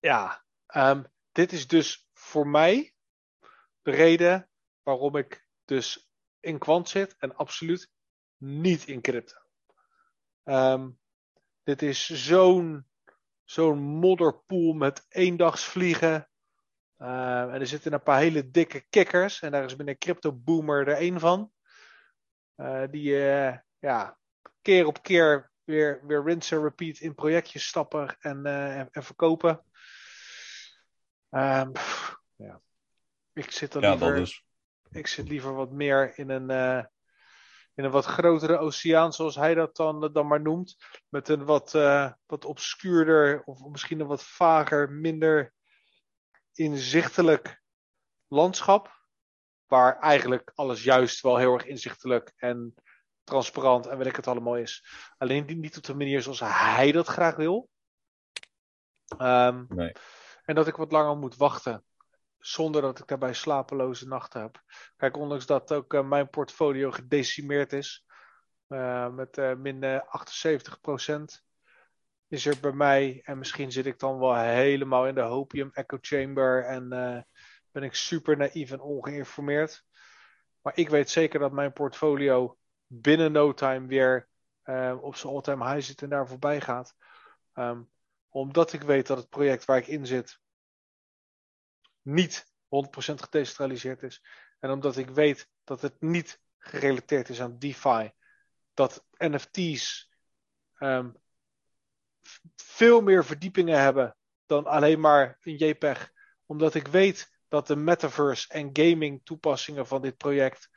Ja, 0.00 0.42
ehm, 0.66 0.98
um, 0.98 1.06
dit 1.32 1.52
is 1.52 1.66
dus 1.66 2.06
voor 2.14 2.46
mij 2.46 2.94
de 3.82 3.90
reden 3.90 4.48
waarom 4.86 5.16
ik 5.16 5.46
dus 5.64 6.10
in 6.40 6.58
kwant 6.58 6.88
zit 6.88 7.16
en 7.18 7.36
absoluut 7.36 7.90
niet 8.36 8.86
in 8.86 9.00
crypto. 9.00 9.36
Ehm, 10.44 10.90
dit 11.62 11.82
is 11.82 12.08
zo'n 12.08 12.86
zo'n 13.44 13.78
modderpoel 13.78 14.72
met 14.72 15.06
eendagsvliegen. 15.08 16.28
Uh, 16.98 17.42
en 17.42 17.60
er 17.60 17.66
zitten 17.66 17.92
een 17.92 18.02
paar 18.02 18.18
hele 18.18 18.50
dikke 18.50 18.86
kikkers. 18.88 19.40
En 19.40 19.50
daar 19.50 19.64
is 19.64 19.76
binnen 19.76 19.98
Crypto 19.98 20.32
Boomer 20.32 20.88
er 20.88 20.96
één 20.96 21.20
van. 21.20 21.52
Uh, 22.56 22.84
die 22.90 23.10
uh, 23.10 23.56
ja, 23.78 24.18
keer 24.62 24.86
op 24.86 25.02
keer 25.02 25.50
weer, 25.64 26.06
weer 26.06 26.24
rinse 26.24 26.54
en 26.54 26.62
repeat 26.62 26.98
in 26.98 27.14
projectjes 27.14 27.66
stappen 27.66 28.16
en, 28.20 28.46
en, 28.46 28.88
en 28.90 29.02
verkopen. 29.02 29.64
Um, 31.30 31.72
ja. 32.36 32.60
Ik 33.32 33.50
zit 33.50 33.74
er 33.74 33.82
Ja, 33.82 33.90
liever, 33.90 34.14
dat 34.14 34.26
is. 34.26 34.45
Ik 34.90 35.06
zit 35.06 35.28
liever 35.28 35.54
wat 35.54 35.70
meer 35.70 36.18
in 36.18 36.30
een, 36.30 36.50
uh, 36.50 36.84
in 37.74 37.84
een 37.84 37.90
wat 37.90 38.04
grotere 38.04 38.58
oceaan, 38.58 39.12
zoals 39.12 39.34
hij 39.34 39.54
dat 39.54 39.76
dan, 39.76 40.12
dan 40.12 40.26
maar 40.26 40.40
noemt. 40.40 40.76
Met 41.08 41.28
een 41.28 41.44
wat, 41.44 41.74
uh, 41.74 42.12
wat 42.26 42.44
obscuurder, 42.44 43.42
of 43.44 43.66
misschien 43.68 44.00
een 44.00 44.06
wat 44.06 44.24
vager, 44.24 44.90
minder 44.90 45.52
inzichtelijk 46.52 47.62
landschap. 48.26 48.94
Waar 49.66 49.98
eigenlijk 49.98 50.52
alles 50.54 50.84
juist 50.84 51.20
wel 51.20 51.36
heel 51.36 51.54
erg 51.54 51.64
inzichtelijk 51.64 52.32
en 52.36 52.74
transparant 53.24 53.86
en 53.86 53.98
weet 53.98 54.06
ik 54.06 54.16
het 54.16 54.26
allemaal 54.26 54.56
is. 54.56 54.86
Alleen 55.18 55.60
niet 55.60 55.76
op 55.76 55.82
de 55.82 55.94
manier 55.94 56.22
zoals 56.22 56.40
hij 56.40 56.92
dat 56.92 57.06
graag 57.06 57.36
wil. 57.36 57.68
Um, 59.18 59.66
Nee. 59.68 59.92
En 60.44 60.54
dat 60.54 60.66
ik 60.66 60.76
wat 60.76 60.92
langer 60.92 61.16
moet 61.16 61.36
wachten. 61.36 61.84
Zonder 62.46 62.82
dat 62.82 62.98
ik 62.98 63.06
daarbij 63.06 63.32
slapeloze 63.32 64.06
nachten 64.06 64.40
heb. 64.40 64.62
Kijk, 64.96 65.16
ondanks 65.16 65.46
dat 65.46 65.72
ook 65.72 65.94
uh, 65.94 66.08
mijn 66.08 66.30
portfolio 66.30 66.90
gedecimeerd 66.90 67.72
is. 67.72 68.06
Uh, 68.68 69.08
met 69.08 69.38
uh, 69.38 69.54
min 69.54 70.02
78%. 71.40 71.44
Is 72.28 72.46
er 72.46 72.60
bij 72.60 72.72
mij, 72.72 73.20
en 73.24 73.38
misschien 73.38 73.72
zit 73.72 73.86
ik 73.86 73.98
dan 73.98 74.18
wel 74.18 74.36
helemaal 74.36 75.06
in 75.06 75.14
de 75.14 75.20
hopium 75.20 75.70
echo 75.72 75.98
chamber. 76.00 76.64
En 76.64 76.88
ben 77.70 77.82
ik 77.82 77.94
super 77.94 78.36
naïef 78.36 78.70
en 78.70 78.80
ongeïnformeerd. 78.80 79.84
Maar 80.62 80.72
ik 80.76 80.88
weet 80.88 81.10
zeker 81.10 81.40
dat 81.40 81.52
mijn 81.52 81.72
portfolio 81.72 82.58
binnen 82.86 83.32
no 83.32 83.54
time 83.54 83.86
weer 83.86 84.28
op 85.00 85.16
zijn 85.16 85.32
all-time 85.32 85.72
high 85.72 85.86
zit 85.86 86.02
en 86.02 86.08
daar 86.08 86.28
voorbij 86.28 86.60
gaat. 86.60 86.94
Um, 87.54 87.90
omdat 88.28 88.72
ik 88.72 88.82
weet 88.82 89.06
dat 89.06 89.18
het 89.18 89.28
project 89.28 89.64
waar 89.64 89.78
ik 89.78 89.86
in 89.86 90.06
zit 90.06 90.40
niet 92.06 92.46
100% 92.46 92.48
gedecentraliseerd 92.98 94.02
is. 94.02 94.24
En 94.58 94.70
omdat 94.70 94.96
ik 94.96 95.10
weet 95.10 95.48
dat 95.64 95.80
het 95.80 96.00
niet 96.00 96.40
gerelateerd 96.58 97.28
is 97.28 97.40
aan 97.40 97.58
DeFi. 97.58 98.12
Dat 98.74 99.04
NFT's 99.16 100.10
um, 100.78 101.16
veel 102.56 103.00
meer 103.00 103.24
verdiepingen 103.24 103.80
hebben 103.80 104.16
dan 104.46 104.66
alleen 104.66 105.00
maar 105.00 105.38
een 105.40 105.56
JPEG. 105.56 106.12
Omdat 106.46 106.74
ik 106.74 106.88
weet 106.88 107.34
dat 107.48 107.66
de 107.66 107.76
metaverse 107.76 108.48
en 108.48 108.70
gaming 108.72 109.20
toepassingen 109.24 109.86
van 109.86 110.02
dit 110.02 110.16
project 110.16 110.70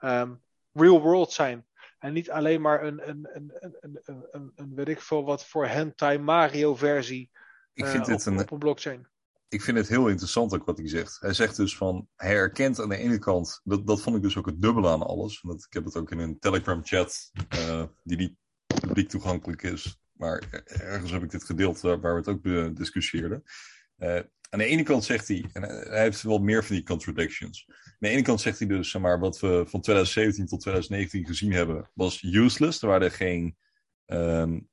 um, 0.00 0.42
real 0.72 1.00
world 1.00 1.32
zijn. 1.32 1.66
En 1.98 2.12
niet 2.12 2.30
alleen 2.30 2.60
maar 2.60 2.84
een, 2.84 3.08
een, 3.08 3.28
een, 3.32 3.52
een, 3.54 3.98
een, 4.02 4.26
een, 4.30 4.52
een 4.54 4.74
weet 4.74 4.88
ik 4.88 5.00
veel 5.00 5.24
wat 5.24 5.46
voor 5.46 5.66
hentai 5.66 6.18
Mario 6.18 6.74
versie 6.74 7.30
ik 7.72 7.86
vind 7.86 8.08
uh, 8.08 8.14
dit 8.16 8.26
op, 8.26 8.32
een, 8.32 8.40
op 8.40 8.50
een 8.50 8.58
blockchain. 8.58 9.08
Ik 9.48 9.62
vind 9.62 9.76
het 9.76 9.88
heel 9.88 10.08
interessant 10.08 10.54
ook 10.54 10.64
wat 10.64 10.78
hij 10.78 10.88
zegt. 10.88 11.20
Hij 11.20 11.32
zegt 11.32 11.56
dus 11.56 11.76
van, 11.76 12.08
hij 12.16 12.34
herkent 12.34 12.80
aan 12.80 12.88
de 12.88 12.96
ene 12.96 13.18
kant, 13.18 13.60
dat, 13.64 13.86
dat 13.86 14.00
vond 14.00 14.16
ik 14.16 14.22
dus 14.22 14.36
ook 14.36 14.46
het 14.46 14.62
dubbele 14.62 14.88
aan 14.88 15.02
alles. 15.02 15.40
Want 15.40 15.64
ik 15.64 15.72
heb 15.72 15.84
het 15.84 15.96
ook 15.96 16.10
in 16.10 16.18
een 16.18 16.38
Telegram 16.38 16.84
chat, 16.84 17.30
uh, 17.54 17.84
die 18.02 18.16
niet 18.16 18.34
publiek 18.80 19.08
toegankelijk 19.08 19.62
is. 19.62 20.00
Maar 20.12 20.64
ergens 20.64 21.10
heb 21.10 21.22
ik 21.22 21.30
dit 21.30 21.44
gedeeld 21.44 21.80
waar 21.80 22.00
we 22.00 22.08
het 22.08 22.28
ook 22.28 22.76
discussieerden. 22.76 23.42
Uh, 23.98 24.20
aan 24.50 24.58
de 24.58 24.64
ene 24.64 24.82
kant 24.82 25.04
zegt 25.04 25.28
hij, 25.28 25.44
en 25.52 25.62
hij 25.62 26.02
heeft 26.02 26.22
wel 26.22 26.38
meer 26.38 26.64
van 26.64 26.74
die 26.74 26.84
contradictions. 26.84 27.64
Aan 27.68 27.96
de 27.98 28.08
ene 28.08 28.22
kant 28.22 28.40
zegt 28.40 28.58
hij 28.58 28.68
dus, 28.68 28.90
zeg 28.90 29.02
maar, 29.02 29.18
wat 29.18 29.40
we 29.40 29.64
van 29.66 29.80
2017 29.80 30.46
tot 30.46 30.60
2019 30.60 31.26
gezien 31.26 31.52
hebben, 31.52 31.90
was 31.94 32.22
useless. 32.22 32.82
Er 32.82 32.88
waren 32.88 33.10
geen, 33.10 33.56
um, 34.06 34.68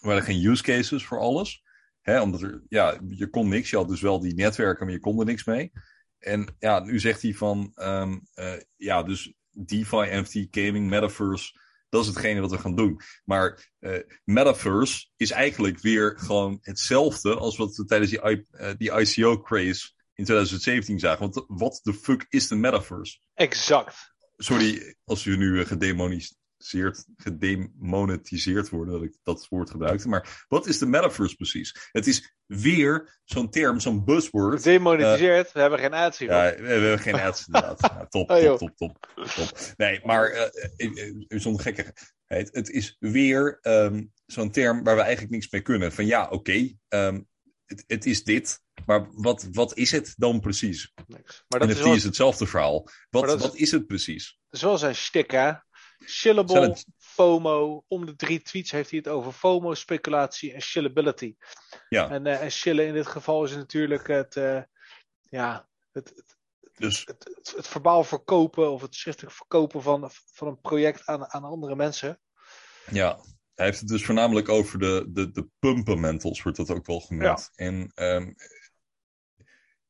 er 0.00 0.06
waren 0.06 0.22
geen 0.22 0.44
use 0.44 0.62
cases 0.62 1.06
voor 1.06 1.18
alles. 1.18 1.64
Hè, 2.06 2.20
omdat 2.20 2.42
er, 2.42 2.62
ja, 2.68 2.98
je 3.08 3.30
kon 3.30 3.48
niks. 3.48 3.70
Je 3.70 3.76
had 3.76 3.88
dus 3.88 4.00
wel 4.00 4.20
die 4.20 4.34
netwerken, 4.34 4.84
maar 4.84 4.94
je 4.94 5.00
kon 5.00 5.18
er 5.18 5.24
niks 5.24 5.44
mee. 5.44 5.72
En 6.18 6.54
ja, 6.58 6.80
nu 6.80 7.00
zegt 7.00 7.22
hij 7.22 7.34
van, 7.34 7.72
um, 7.74 8.28
uh, 8.34 8.52
ja, 8.76 9.02
dus 9.02 9.34
DeFi, 9.50 10.20
NFT, 10.20 10.46
gaming, 10.50 10.88
metaverse, 10.88 11.60
dat 11.88 12.02
is 12.02 12.06
hetgene 12.06 12.40
wat 12.40 12.50
we 12.50 12.58
gaan 12.58 12.74
doen. 12.76 13.00
Maar 13.24 13.72
uh, 13.80 13.98
metaverse 14.24 15.06
is 15.16 15.30
eigenlijk 15.30 15.80
weer 15.80 16.18
gewoon 16.18 16.58
hetzelfde 16.60 17.34
als 17.34 17.56
wat 17.56 17.76
we 17.76 17.84
tijdens 17.84 18.10
die, 18.10 18.20
uh, 18.20 18.70
die 18.76 18.92
ICO-craze 18.92 19.90
in 20.14 20.24
2017 20.24 20.98
zagen. 20.98 21.20
Want 21.20 21.44
wat 21.46 21.80
de 21.82 21.94
fuck 21.94 22.26
is 22.28 22.48
de 22.48 22.56
metaverse? 22.56 23.18
Exact. 23.34 24.14
Sorry 24.36 24.96
als 25.04 25.24
u 25.24 25.36
nu 25.36 25.64
gedemoniseerd, 25.64 26.38
gedemonetiseerd 27.16 28.68
worden, 28.68 28.94
dat 28.94 29.02
ik 29.02 29.16
dat 29.22 29.46
woord 29.48 29.70
gebruikte. 29.70 30.08
Maar 30.08 30.44
wat 30.48 30.66
is 30.66 30.78
de 30.78 30.86
metaverse 30.86 31.34
precies? 31.36 31.88
Het 31.92 32.06
is 32.06 32.34
weer 32.46 33.20
zo'n 33.24 33.50
term, 33.50 33.80
zo'n 33.80 34.04
buzzword. 34.04 34.62
Gedemonetiseerd, 34.62 35.46
uh, 35.46 35.52
we 35.52 35.60
hebben 35.60 35.78
geen 35.78 35.92
ads 35.94 36.18
hier. 36.18 36.28
Ja, 36.30 36.54
we 36.56 36.66
hebben 36.68 36.98
geen 36.98 37.20
ads 37.20 37.44
inderdaad. 37.46 37.80
ja, 37.80 38.06
top, 38.06 38.30
Oh, 38.30 38.36
top, 38.36 38.58
top, 38.58 38.76
top, 38.76 39.08
top, 39.34 39.58
Nee, 39.76 40.00
maar 40.04 40.50
uh, 40.76 41.12
zonder 41.28 41.62
gekkigheid. 41.62 42.48
Het 42.52 42.70
is 42.70 42.96
weer 42.98 43.58
um, 43.62 44.12
zo'n 44.26 44.50
term 44.50 44.82
waar 44.84 44.96
we 44.96 45.02
eigenlijk 45.02 45.32
niks 45.32 45.50
mee 45.50 45.60
kunnen. 45.62 45.92
Van 45.92 46.06
ja, 46.06 46.24
oké, 46.24 46.34
okay, 46.34 46.76
um, 46.88 47.26
het, 47.66 47.84
het 47.86 48.06
is 48.06 48.24
dit. 48.24 48.60
Maar 48.86 49.06
wat, 49.12 49.48
wat 49.52 49.76
is 49.76 49.90
het 49.90 50.14
dan 50.16 50.40
precies? 50.40 50.92
Niks. 51.06 51.44
Maar 51.48 51.60
dat 51.60 51.68
NFT 51.68 51.78
is, 51.78 51.84
wel, 51.84 51.94
is 51.94 52.02
hetzelfde 52.04 52.46
verhaal. 52.46 52.88
Wat, 53.10 53.32
is- 53.34 53.40
wat 53.40 53.56
is 53.56 53.70
het 53.70 53.86
precies? 53.86 54.38
dat 54.48 54.60
is 54.60 54.66
wel 54.66 54.78
zijn 54.78 54.94
shtick, 54.94 55.30
hè? 55.30 55.52
Shillable, 56.04 56.76
FOMO. 56.98 57.84
Om 57.88 58.06
de 58.06 58.16
drie 58.16 58.42
tweets 58.42 58.70
heeft 58.70 58.90
hij 58.90 58.98
het 58.98 59.08
over 59.08 59.32
FOMO, 59.32 59.74
speculatie 59.74 60.52
en 60.52 60.60
shillability. 60.60 61.36
Ja. 61.88 62.10
En, 62.10 62.26
eh 62.26 62.42
en 62.42 62.50
shillen 62.50 62.86
in 62.86 62.92
dit 62.92 63.06
geval 63.06 63.44
is 63.44 63.54
natuurlijk 63.54 64.06
het, 64.06 64.36
eh, 64.36 64.62
ja, 65.22 65.68
het, 65.92 66.12
het, 66.16 66.36
Dus 66.74 67.04
het, 67.04 67.30
het, 67.34 67.52
het 67.56 67.68
verbaal 67.68 68.04
verkopen 68.04 68.72
of 68.72 68.82
het 68.82 68.94
schriftelijk 68.94 69.34
verkopen 69.34 69.82
van, 69.82 70.10
van 70.32 70.48
een 70.48 70.60
project 70.60 71.06
aan, 71.06 71.26
aan 71.26 71.44
andere 71.44 71.76
mensen. 71.76 72.20
ja, 72.90 73.20
hij 73.54 73.66
heeft 73.66 73.80
het 73.80 73.88
dus 73.88 74.04
voornamelijk 74.04 74.48
over 74.48 74.78
de, 74.78 75.06
de, 75.08 75.30
de 75.30 75.48
wordt 76.42 76.56
dat 76.56 76.70
ook 76.70 76.86
wel 76.86 77.00
genoemd. 77.00 77.50
En 77.54 77.92
ehm, 77.94 78.32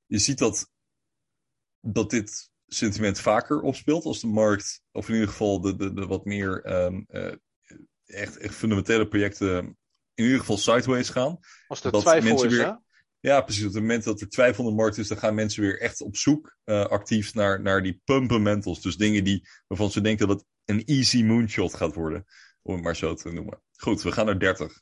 je 0.06 0.18
ziet 0.18 0.38
dat, 0.38 0.70
dat 1.80 2.10
dit 2.10 2.50
sentiment 2.66 3.20
vaker 3.20 3.61
opspeelt 3.61 4.04
als 4.04 4.20
de 4.20 4.26
markt, 4.26 4.82
of 4.92 5.08
in 5.08 5.14
ieder 5.14 5.28
geval 5.28 5.61
de, 5.61 5.76
de, 5.76 5.92
de 5.92 6.06
wat 6.06 6.25
meer 6.25 6.62
ehm, 6.64 7.02
eh, 7.06 7.32
echt, 8.06 8.37
echt 8.37 8.54
fundamentele 8.54 9.08
projecten 9.08 9.76
in 10.14 10.25
ieder 10.25 10.38
geval 10.38 10.56
sideways 10.56 11.08
gaan. 11.08 11.38
Als 11.66 11.85
er 11.85 11.90
Dat 11.90 12.00
twijfel 12.00 12.28
mensen 12.28 12.49
is, 12.49 12.56
weer- 12.56 12.66
hè? 12.66 12.73
Ja, 13.20 13.40
precies. 13.40 13.64
Op 13.64 13.73
het 13.73 13.80
moment 13.82 14.04
dat 14.04 14.20
er 14.20 14.28
twijfel 14.28 14.64
in 14.64 14.70
de 14.70 14.76
markt 14.76 14.99
is, 14.99 15.08
dan 15.08 15.18
gaan 15.18 15.35
mensen 15.35 15.62
weer 15.62 15.80
echt 15.80 16.00
op 16.00 16.16
zoek 16.16 16.56
eh, 16.64 16.85
actief 16.85 17.35
naar, 17.35 17.62
naar 17.62 17.82
die 17.82 18.00
pumpenmentals. 18.04 18.80
Dus 18.82 18.96
dingen 18.96 19.25
die, 19.25 19.49
waarvan 19.66 19.90
ze 19.90 20.00
denken 20.00 20.28
dat 20.28 20.37
het 20.37 20.46
een 20.64 20.85
easy 20.85 21.23
moonshot 21.23 21.75
gaat 21.75 21.94
worden. 21.94 22.25
Om 22.62 22.75
het 22.75 22.82
maar 22.82 22.96
zo 22.96 23.14
te 23.14 23.32
noemen. 23.32 23.62
Goed, 23.76 24.02
we 24.02 24.12
gaan 24.12 24.26
naar 24.26 24.38
30. 24.38 24.73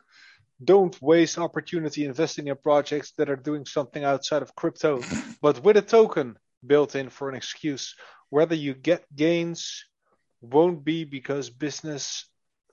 Don't 0.57 0.99
waste 0.99 1.43
opportunity 1.43 2.03
investing 2.03 2.47
in 2.49 2.61
projects 2.61 3.15
that 3.15 3.29
are 3.29 3.41
doing 3.41 3.69
something 3.69 4.05
outside 4.05 4.43
of 4.43 4.55
crypto, 4.55 5.01
but 5.41 5.61
with 5.61 5.77
a 5.77 5.83
token 5.83 6.41
built 6.67 6.95
in 6.95 7.11
for 7.11 7.29
an 7.29 7.35
excuse. 7.35 7.95
whether 8.35 8.57
you 8.57 8.75
get 8.75 9.07
gains 9.15 9.87
won't 10.41 10.83
be 10.83 11.05
because 11.05 11.51
business 11.51 12.29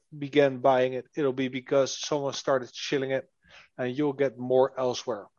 began 0.10 0.60
buying 0.60 0.94
it. 0.94 1.06
It'll 1.16 1.34
be 1.34 1.50
because 1.50 2.00
someone 2.00 2.34
started 2.34 2.74
chilling 2.74 3.12
it 3.12 3.30
and 3.78 3.96
you'll 3.96 4.18
get 4.18 4.38
more 4.38 4.74
elsewhere. 4.76 5.30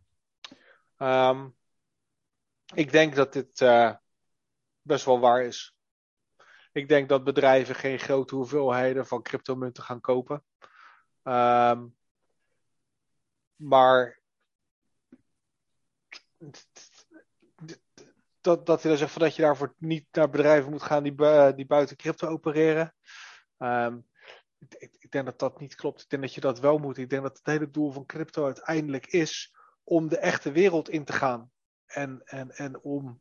Um, 1.00 1.54
ik 2.74 2.92
denk 2.92 3.14
dat 3.14 3.32
dit 3.32 3.60
uh, 3.60 3.94
best 4.82 5.04
wel 5.04 5.20
waar 5.20 5.42
is. 5.42 5.74
Ik 6.72 6.88
denk 6.88 7.08
dat 7.08 7.24
bedrijven 7.24 7.74
geen 7.74 7.98
grote 7.98 8.34
hoeveelheden 8.34 9.06
van 9.06 9.22
cryptomunten 9.22 9.82
gaan 9.82 10.00
kopen. 10.00 10.44
Um, 11.22 11.96
maar 13.56 14.20
dat, 18.42 18.66
dat 18.66 18.80
hij 18.80 18.90
dan 18.90 19.00
zegt 19.00 19.12
van 19.12 19.22
dat 19.22 19.36
je 19.36 19.42
daarvoor 19.42 19.74
niet 19.78 20.06
naar 20.12 20.30
bedrijven 20.30 20.70
moet 20.70 20.82
gaan 20.82 21.02
die, 21.02 21.14
die 21.54 21.66
buiten 21.66 21.96
crypto 21.96 22.28
opereren. 22.28 22.94
Um, 23.58 24.06
ik, 24.58 24.96
ik, 24.98 25.10
denk 25.10 25.24
dat 25.24 25.38
dat 25.38 25.60
niet 25.60 25.74
klopt. 25.74 26.02
Ik 26.02 26.08
denk 26.08 26.22
dat 26.22 26.34
je 26.34 26.40
dat 26.40 26.60
wel 26.60 26.78
moet. 26.78 26.96
Ik 26.96 27.10
denk 27.10 27.22
dat 27.22 27.36
het 27.36 27.46
hele 27.46 27.70
doel 27.70 27.92
van 27.92 28.06
crypto 28.06 28.44
uiteindelijk 28.44 29.06
is 29.06 29.54
om 29.84 30.08
de 30.08 30.18
echte 30.18 30.52
wereld 30.52 30.88
in 30.88 31.04
te 31.04 31.12
gaan. 31.12 31.50
En, 31.86 32.22
en, 32.24 32.50
en 32.50 32.80
om, 32.80 33.20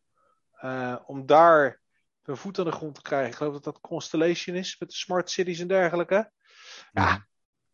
uh, 0.62 0.98
om 1.06 1.26
daar 1.26 1.82
een 2.24 2.38
voet 2.38 2.60
aan 2.60 2.66
de 2.66 2.72
grond 2.72 2.96
te 2.96 3.02
krijgen. 3.02 3.30
Ik 3.30 3.36
geloof 3.36 3.54
dat 3.54 3.64
dat 3.64 3.82
Constellation 3.82 4.56
is 4.56 4.80
met 4.80 4.90
de 4.90 4.96
smart 4.96 5.30
cities 5.30 5.60
en 5.60 5.68
dergelijke. 5.68 6.32
Ja, 6.92 7.28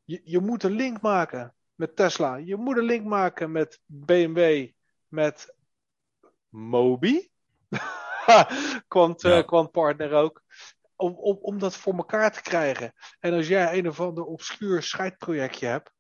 je, 0.04 0.22
je 0.24 0.40
moet 0.40 0.64
een 0.64 0.72
link 0.72 1.02
maken 1.02 1.56
met 1.76 1.96
Tesla. 1.96 2.36
Je 2.36 2.56
moet 2.56 2.78
een 2.78 2.84
link 2.84 3.06
maken 3.06 3.52
met 3.52 3.80
BMW, 3.86 4.70
met 5.08 5.56
Mobi. 6.50 7.30
kwant, 8.88 9.22
ja. 9.22 9.38
uh, 9.38 9.46
kwant 9.46 9.72
partner 9.72 10.12
ook. 10.12 10.44
Om, 10.96 11.14
om, 11.14 11.38
om 11.42 11.60
dat 11.60 11.76
voor 11.76 11.94
elkaar 11.94 12.32
te 12.32 12.42
krijgen. 12.42 12.94
En 13.20 13.34
als 13.34 13.48
jij 13.48 13.78
een 13.78 13.88
of 13.88 14.00
ander 14.00 14.24
obscuur 14.24 14.84
scheidprojectje 14.84 15.68
hebt. 15.68 15.92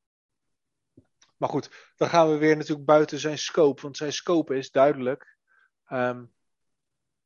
Maar 1.38 1.50
goed, 1.50 1.93
dan 1.95 2.09
gaan 2.09 2.29
we 2.29 2.38
weer 2.38 2.57
natuurlijk 2.57 2.86
buiten 2.86 3.19
zijn 3.19 3.38
scope. 3.38 3.81
Want 3.81 3.97
zijn 3.97 4.13
scope 4.13 4.57
is 4.57 4.71
duidelijk. 4.71 5.38
Um, 5.89 6.33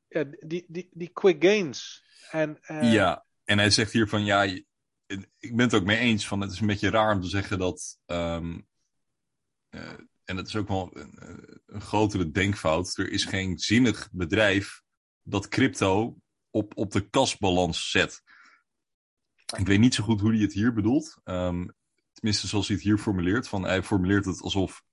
ja, 0.08 0.24
die, 0.40 0.66
die, 0.68 0.90
die 0.92 1.10
quick 1.10 1.44
gains. 1.44 2.04
En, 2.30 2.58
uh, 2.68 2.94
ja, 2.94 3.26
en 3.44 3.58
hij 3.58 3.70
zegt 3.70 3.92
hier 3.92 4.08
van 4.08 4.26
ja, 4.26 4.44
ik 5.40 5.56
ben 5.56 5.66
het 5.66 5.74
ook 5.74 5.84
mee 5.84 5.98
eens 5.98 6.28
van 6.28 6.42
het 6.42 6.52
is 6.52 6.60
een 6.60 6.68
beetje 6.68 6.90
raar 6.90 7.14
om 7.14 7.22
te 7.22 7.28
zeggen 7.28 7.60
dat. 7.60 8.00
Um, 8.06 8.68
uh, 9.70 9.94
en 10.32 10.38
dat 10.38 10.48
is 10.48 10.56
ook 10.56 10.68
wel 10.68 10.90
een, 10.94 11.18
een, 11.66 11.82
grotere 11.82 12.32
denkfout. 12.32 12.98
Er 12.98 13.12
is 13.12 13.26
geen 13.26 13.58
zinnig 13.58 14.10
bedrijf 14.12 14.82
dat 15.22 15.48
crypto 15.48 16.18
op, 16.50 16.78
op 16.78 16.92
de 16.92 17.10
kasbalans 17.10 17.90
zet. 17.90 18.22
Ik 19.58 19.68
weet 19.68 19.80
niet 19.80 19.94
zo 19.94 20.04
goed 20.04 20.20
hoe 20.20 20.32
hij 20.32 20.42
het 20.42 20.54
hier 20.54 20.74
bedoelt. 20.74 21.20
Um, 21.24 21.76
tenminste, 22.14 22.48
zoals 22.48 22.68
hij 22.68 22.76
het 22.76 22.86
hier 22.86 22.98
formuleert. 22.98 23.48
Van, 23.48 23.64
hij 23.64 23.84
formuleert 23.84 24.26
het 24.26 24.42
alsof 24.42 24.84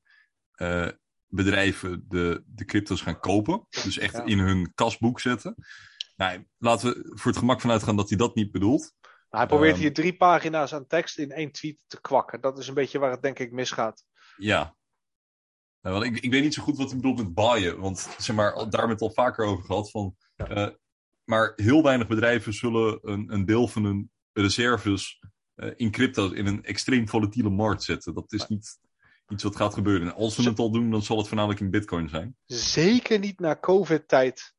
uh, 0.56 0.88
bedrijven 1.26 2.04
de, 2.08 2.42
de 2.46 2.64
crypto's 2.64 3.00
gaan 3.00 3.20
kopen. 3.20 3.66
Dus 3.70 3.98
echt 3.98 4.16
ja. 4.16 4.24
in 4.24 4.38
hun 4.38 4.72
kasboek 4.74 5.20
zetten. 5.20 5.54
Nou, 6.16 6.46
laten 6.58 6.88
we 6.88 7.12
voor 7.14 7.30
het 7.30 7.40
gemak 7.40 7.60
vanuit 7.60 7.82
gaan 7.82 7.96
dat 7.96 8.08
hij 8.08 8.18
dat 8.18 8.34
niet 8.34 8.52
bedoelt. 8.52 8.94
hij 9.28 9.46
probeert 9.46 9.74
um, 9.74 9.80
hier 9.80 9.92
drie 9.94 10.16
pagina's 10.16 10.74
aan 10.74 10.86
tekst 10.86 11.18
in 11.18 11.30
één 11.30 11.52
tweet 11.52 11.78
te 11.86 12.00
kwakken. 12.00 12.40
Dat 12.40 12.58
is 12.58 12.68
een 12.68 12.74
beetje 12.74 12.98
waar 12.98 13.10
het 13.10 13.22
denk 13.22 13.38
ik 13.38 13.52
misgaat. 13.52 14.04
Ja. 14.36 14.76
Nou, 15.82 15.98
want 15.98 16.04
ik, 16.04 16.22
ik 16.22 16.30
weet 16.30 16.42
niet 16.42 16.54
zo 16.54 16.62
goed 16.62 16.76
wat 16.76 16.86
hij 16.86 16.96
bedoelt 16.96 17.18
met 17.18 17.34
baaien. 17.34 17.80
Want 17.80 17.98
zeg 18.18 18.36
maar, 18.36 18.52
daar 18.52 18.62
hebben 18.62 18.86
we 18.86 18.92
het 18.92 19.00
al 19.00 19.24
vaker 19.24 19.44
over 19.44 19.64
gehad. 19.64 19.90
Van, 19.90 20.16
uh, 20.36 20.68
maar 21.24 21.52
heel 21.56 21.82
weinig 21.82 22.06
bedrijven 22.06 22.52
zullen 22.52 22.98
een, 23.02 23.32
een 23.32 23.44
deel 23.44 23.68
van 23.68 23.84
hun 23.84 24.10
reserves 24.32 25.20
uh, 25.56 25.72
in 25.76 25.90
crypto's 25.90 26.32
in 26.32 26.46
een 26.46 26.64
extreem 26.64 27.08
volatiele 27.08 27.50
markt 27.50 27.82
zetten. 27.82 28.14
Dat 28.14 28.32
is 28.32 28.46
niet 28.46 28.78
iets 29.28 29.42
wat 29.42 29.56
gaat 29.56 29.74
gebeuren. 29.74 30.08
En 30.08 30.14
als 30.14 30.36
we 30.36 30.42
het 30.42 30.58
al 30.58 30.70
doen, 30.70 30.90
dan 30.90 31.02
zal 31.02 31.16
het 31.18 31.26
voornamelijk 31.26 31.60
in 31.60 31.70
bitcoin 31.70 32.08
zijn. 32.08 32.36
Zeker 32.46 33.18
niet 33.18 33.40
na 33.40 33.56
COVID-tijd. 33.56 34.54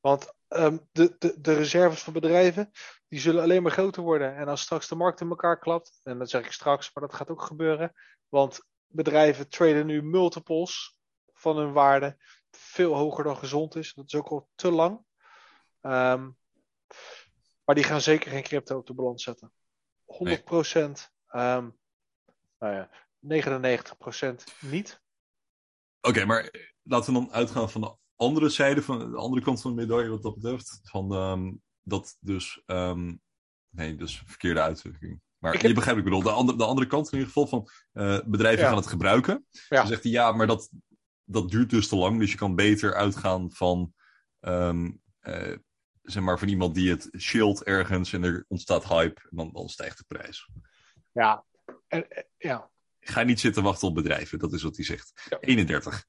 Want 0.00 0.32
um, 0.48 0.88
de, 0.92 1.14
de, 1.18 1.36
de 1.40 1.54
reserves 1.54 2.02
van 2.02 2.12
bedrijven, 2.12 2.70
die 3.08 3.20
zullen 3.20 3.42
alleen 3.42 3.62
maar 3.62 3.72
groter 3.72 4.02
worden. 4.02 4.36
En 4.36 4.48
als 4.48 4.60
straks 4.60 4.88
de 4.88 4.94
markt 4.94 5.20
in 5.20 5.28
elkaar 5.28 5.58
klapt, 5.58 6.00
en 6.02 6.18
dat 6.18 6.30
zeg 6.30 6.44
ik 6.44 6.52
straks, 6.52 6.90
maar 6.94 7.08
dat 7.08 7.16
gaat 7.16 7.30
ook 7.30 7.42
gebeuren. 7.42 7.92
Want 8.28 8.60
bedrijven 8.92 9.48
traden 9.48 9.86
nu 9.86 10.02
multiples 10.02 10.96
van 11.32 11.56
hun 11.56 11.72
waarde 11.72 12.16
veel 12.50 12.94
hoger 12.94 13.24
dan 13.24 13.36
gezond 13.36 13.76
is. 13.76 13.94
Dat 13.94 14.04
is 14.06 14.14
ook 14.14 14.28
al 14.28 14.48
te 14.54 14.70
lang. 14.70 15.04
Um, 15.82 16.36
maar 17.64 17.74
die 17.74 17.84
gaan 17.84 18.00
zeker 18.00 18.30
geen 18.30 18.42
crypto 18.42 18.76
op 18.78 18.86
de 18.86 18.94
balans 18.94 19.22
zetten. 19.22 19.52
100 20.04 20.44
procent. 20.44 21.12
Nee. 21.30 21.56
Um, 21.56 21.78
nou 22.58 22.74
ja, 22.74 22.90
99% 23.20 24.44
niet. 24.60 25.02
Oké, 26.00 26.08
okay, 26.08 26.24
maar 26.24 26.70
laten 26.82 27.12
we 27.12 27.20
dan 27.20 27.32
uitgaan 27.32 27.70
van 27.70 27.80
de 27.80 27.96
andere 28.16 28.48
zijde, 28.48 28.82
van 28.82 29.10
de 29.10 29.16
andere 29.16 29.42
kant 29.42 29.60
van 29.60 29.74
de 29.74 29.80
medaille 29.80 30.08
wat 30.08 30.22
dat 30.22 30.34
betreft. 30.34 30.80
Van 30.82 31.12
um, 31.12 31.62
dat 31.82 32.16
dus, 32.20 32.62
um, 32.66 33.20
nee, 33.68 33.94
dus 33.94 34.22
verkeerde 34.26 34.60
uitdrukking. 34.60 35.20
Maar 35.42 35.52
heb... 35.52 35.62
je 35.62 35.72
begrijpt 35.72 35.98
ik 35.98 36.04
bedoel, 36.04 36.22
de 36.22 36.30
andere, 36.30 36.58
de 36.58 36.64
andere 36.64 36.86
kant 36.86 37.06
in 37.06 37.18
ieder 37.18 37.32
geval 37.32 37.46
van 37.46 37.68
uh, 37.92 38.18
bedrijven 38.24 38.62
ja. 38.62 38.68
gaan 38.68 38.76
het 38.76 38.86
gebruiken. 38.86 39.46
Ja. 39.50 39.76
Dan 39.76 39.86
zegt 39.86 40.02
hij 40.02 40.12
ja, 40.12 40.32
maar 40.32 40.46
dat, 40.46 40.70
dat 41.24 41.50
duurt 41.50 41.70
dus 41.70 41.88
te 41.88 41.96
lang. 41.96 42.18
Dus 42.18 42.30
je 42.30 42.36
kan 42.36 42.54
beter 42.54 42.94
uitgaan 42.94 43.52
van, 43.52 43.92
um, 44.40 45.00
uh, 45.22 45.56
zeg 46.02 46.22
maar, 46.22 46.38
van 46.38 46.48
iemand 46.48 46.74
die 46.74 46.90
het 46.90 47.10
shield 47.18 47.62
ergens 47.62 48.12
en 48.12 48.24
er 48.24 48.44
ontstaat 48.48 48.88
hype 48.88 49.20
en 49.20 49.36
dan, 49.36 49.52
dan 49.52 49.68
stijgt 49.68 49.98
de 49.98 50.04
prijs. 50.08 50.48
Ja, 51.12 51.44
en, 51.88 52.06
ja, 52.38 52.70
Ga 53.04 53.22
niet 53.22 53.40
zitten 53.40 53.62
wachten 53.62 53.88
op 53.88 53.94
bedrijven, 53.94 54.38
dat 54.38 54.52
is 54.52 54.62
wat 54.62 54.76
hij 54.76 54.84
zegt. 54.84 55.12
Ja. 55.28 55.38
31. 55.40 56.04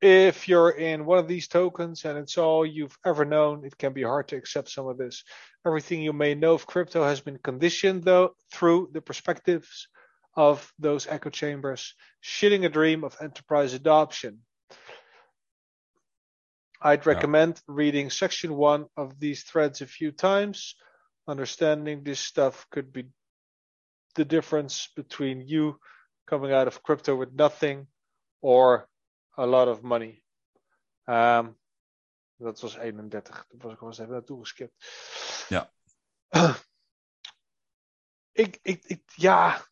If 0.00 0.48
you're 0.48 0.70
in 0.70 1.06
one 1.06 1.18
of 1.18 1.26
these 1.26 1.48
tokens 1.48 2.04
and 2.04 2.18
it's 2.18 2.38
all 2.38 2.64
you've 2.64 2.96
ever 3.04 3.24
known, 3.24 3.64
it 3.64 3.76
can 3.76 3.92
be 3.92 4.04
hard 4.04 4.28
to 4.28 4.36
accept 4.36 4.70
some 4.70 4.86
of 4.86 4.96
this. 4.96 5.24
Everything 5.66 6.02
you 6.02 6.12
may 6.12 6.34
know 6.34 6.54
of 6.54 6.66
crypto 6.66 7.02
has 7.02 7.20
been 7.20 7.38
conditioned 7.38 8.04
though 8.04 8.34
through 8.52 8.90
the 8.92 9.00
perspectives 9.00 9.88
of 10.36 10.72
those 10.78 11.08
echo 11.08 11.30
chambers, 11.30 11.94
shitting 12.24 12.64
a 12.64 12.68
dream 12.68 13.02
of 13.02 13.16
enterprise 13.20 13.74
adoption. 13.74 14.38
I'd 16.80 17.06
recommend 17.06 17.56
yeah. 17.56 17.74
reading 17.74 18.08
section 18.08 18.54
one 18.54 18.86
of 18.96 19.18
these 19.18 19.42
threads 19.42 19.80
a 19.80 19.86
few 19.86 20.12
times. 20.12 20.76
Understanding 21.26 22.04
this 22.04 22.20
stuff 22.20 22.66
could 22.70 22.92
be 22.92 23.06
the 24.14 24.24
difference 24.24 24.88
between 24.94 25.40
you 25.40 25.80
coming 26.28 26.52
out 26.52 26.68
of 26.68 26.84
crypto 26.84 27.16
with 27.16 27.32
nothing 27.32 27.88
or 28.40 28.86
a 29.38 29.46
lot 29.46 29.68
of 29.68 29.82
money. 29.82 30.22
Um, 31.04 31.58
dat 32.36 32.60
was 32.60 32.76
31. 32.76 33.46
Daar 33.48 33.60
was 33.60 33.72
ik 33.72 33.80
al 33.80 33.86
eens 33.86 33.98
even 33.98 34.12
naartoe 34.12 34.40
geskipt. 34.40 34.74
Ja. 35.48 35.72
ik, 38.44 38.58
ik, 38.62 38.84
ik, 38.84 39.02
ja. 39.14 39.66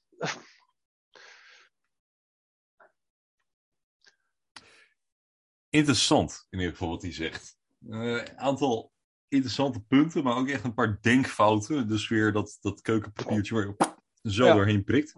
Interessant, 5.69 6.47
in 6.51 6.59
ieder 6.59 6.73
geval 6.73 6.89
wat 6.89 7.03
hij 7.03 7.13
zegt. 7.13 7.59
Een 7.81 8.03
uh, 8.03 8.23
aantal 8.23 8.93
interessante 9.29 9.81
punten, 9.81 10.23
maar 10.23 10.37
ook 10.37 10.49
echt 10.49 10.65
een 10.65 10.75
paar 10.75 11.01
denkfouten. 11.01 11.89
Dus 11.89 12.09
weer 12.09 12.33
dat, 12.33 12.59
dat 12.61 12.81
keukenpapiertje 12.81 13.55
waar 13.55 13.67
je 13.67 14.31
zo 14.31 14.45
ja. 14.45 14.55
doorheen 14.55 14.85
prikt. 14.85 15.15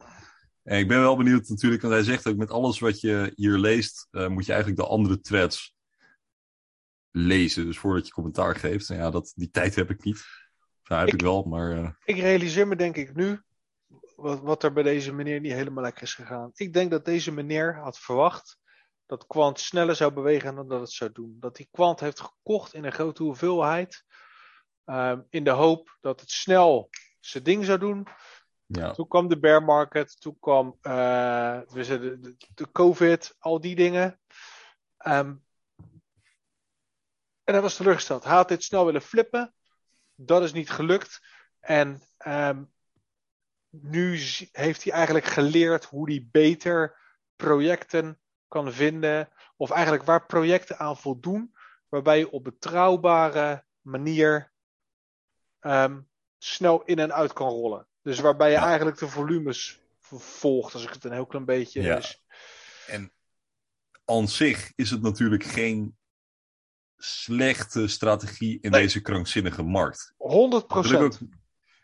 En 0.69 0.79
ik 0.79 0.89
ben 0.89 1.01
wel 1.01 1.17
benieuwd 1.17 1.49
natuurlijk, 1.49 1.83
want 1.83 1.95
hij 1.95 2.03
zegt 2.03 2.27
ook 2.27 2.37
met 2.37 2.51
alles 2.51 2.79
wat 2.79 3.01
je 3.01 3.33
hier 3.35 3.57
leest, 3.57 4.09
uh, 4.11 4.27
moet 4.27 4.47
je 4.47 4.53
eigenlijk 4.53 4.81
de 4.81 4.89
andere 4.89 5.21
threads 5.21 5.77
lezen. 7.11 7.65
Dus 7.65 7.79
voordat 7.79 8.07
je 8.07 8.13
commentaar 8.13 8.57
geeft. 8.57 8.91
En 8.91 8.97
ja, 8.97 9.11
dat, 9.11 9.33
die 9.37 9.51
tijd 9.51 9.75
heb 9.75 9.91
ik 9.91 10.05
niet. 10.05 10.25
Ja, 10.83 10.99
heb 10.99 11.07
ik, 11.09 11.15
ik 11.15 11.21
wel, 11.21 11.43
maar... 11.43 11.77
Uh... 11.77 11.91
Ik 12.05 12.19
realiseer 12.19 12.69
me 12.69 12.77
denk 12.77 12.97
ik 12.97 13.15
nu 13.15 13.43
wat, 14.17 14.41
wat 14.41 14.63
er 14.63 14.73
bij 14.73 14.83
deze 14.83 15.13
meneer 15.13 15.41
niet 15.41 15.53
helemaal 15.53 15.83
lekker 15.83 16.03
is 16.03 16.15
gegaan. 16.15 16.51
Ik 16.55 16.73
denk 16.73 16.91
dat 16.91 17.05
deze 17.05 17.33
meneer 17.33 17.77
had 17.77 17.99
verwacht 17.99 18.59
dat 19.07 19.27
Quant 19.27 19.61
sneller 19.61 19.97
zou 19.97 20.13
bewegen 20.13 20.55
dan 20.55 20.69
dat 20.69 20.81
het 20.81 20.93
zou 20.93 21.13
doen. 21.13 21.37
Dat 21.41 21.57
hij 21.57 21.67
Quant 21.71 22.01
heeft 22.01 22.21
gekocht 22.21 22.75
in 22.75 22.85
een 22.85 22.93
grote 22.93 23.23
hoeveelheid. 23.23 24.05
Um, 24.85 25.27
in 25.31 25.45
de 25.45 25.51
hoop 25.51 25.97
dat 26.01 26.21
het 26.21 26.31
snel 26.31 26.91
zijn 27.21 27.45
ding 27.45 27.65
zou 27.65 27.79
doen. 27.79 28.07
Ja. 28.71 28.91
Toen 28.91 29.09
kwam 29.09 29.29
de 29.29 29.39
bear 29.39 29.63
market, 29.63 30.21
toen 30.21 30.37
kwam 30.41 30.79
uh, 30.83 31.61
de, 31.69 32.37
de, 32.55 32.71
COVID, 32.73 33.37
al 33.39 33.61
die 33.61 33.75
dingen. 33.75 34.21
Um, 35.07 35.45
en 37.45 37.55
hij 37.55 37.63
was 37.63 37.77
teleurgesteld. 37.77 38.25
Hij 38.25 38.35
had 38.35 38.49
dit 38.49 38.63
snel 38.63 38.85
willen 38.85 39.03
flippen. 39.03 39.55
Dat 40.15 40.43
is 40.43 40.53
niet 40.53 40.71
gelukt. 40.71 41.21
En 41.61 42.03
um, 42.27 42.73
nu 43.71 44.19
heeft 44.53 44.85
hij 44.85 44.93
eigenlijk 44.93 45.27
geleerd 45.27 45.85
hoe 45.85 46.11
hij 46.11 46.29
beter 46.31 46.99
projecten 47.37 48.21
kan 48.49 48.73
vinden. 48.73 49.29
Of 49.57 49.71
eigenlijk 49.71 50.05
waar 50.05 50.27
projecten 50.27 50.79
aan 50.79 50.97
voldoen. 50.97 51.55
Waarbij 51.89 52.19
je 52.19 52.31
op 52.31 52.45
betrouwbare 52.45 53.65
manier 53.81 54.53
ehm, 55.59 56.01
snel 56.39 56.83
in 56.85 56.99
en 56.99 57.13
uit 57.13 57.33
kan 57.33 57.49
rollen. 57.49 57.87
Dus 58.09 58.19
waarbij 58.21 58.49
je 58.51 58.57
Ja. 58.57 58.67
eigenlijk 58.67 58.99
de 58.99 59.09
volumes 59.09 59.81
vervolgt, 60.01 60.75
als 60.75 60.83
ik 60.83 60.93
het 60.93 61.05
een 61.05 61.13
heel 61.13 61.27
klein 61.27 61.45
beetje. 61.45 61.83
Ja. 61.83 61.97
is. 61.97 62.23
En 62.87 63.13
aan 64.05 64.29
zich 64.29 64.73
is 64.77 64.91
het 64.91 65.03
natuurlijk 65.03 65.45
geen 65.45 65.97
slechte 66.97 67.89
strategie 67.89 68.59
in 68.61 68.71
Nee. 68.71 68.83
deze 68.83 69.01
krankzinnige 69.01 69.63
markt. 69.63 70.15
100 70.17 70.69
Dat, 70.69 70.87
wil 70.87 71.05
ik 71.05 71.13
ook- 71.13 71.19
en 71.21 71.41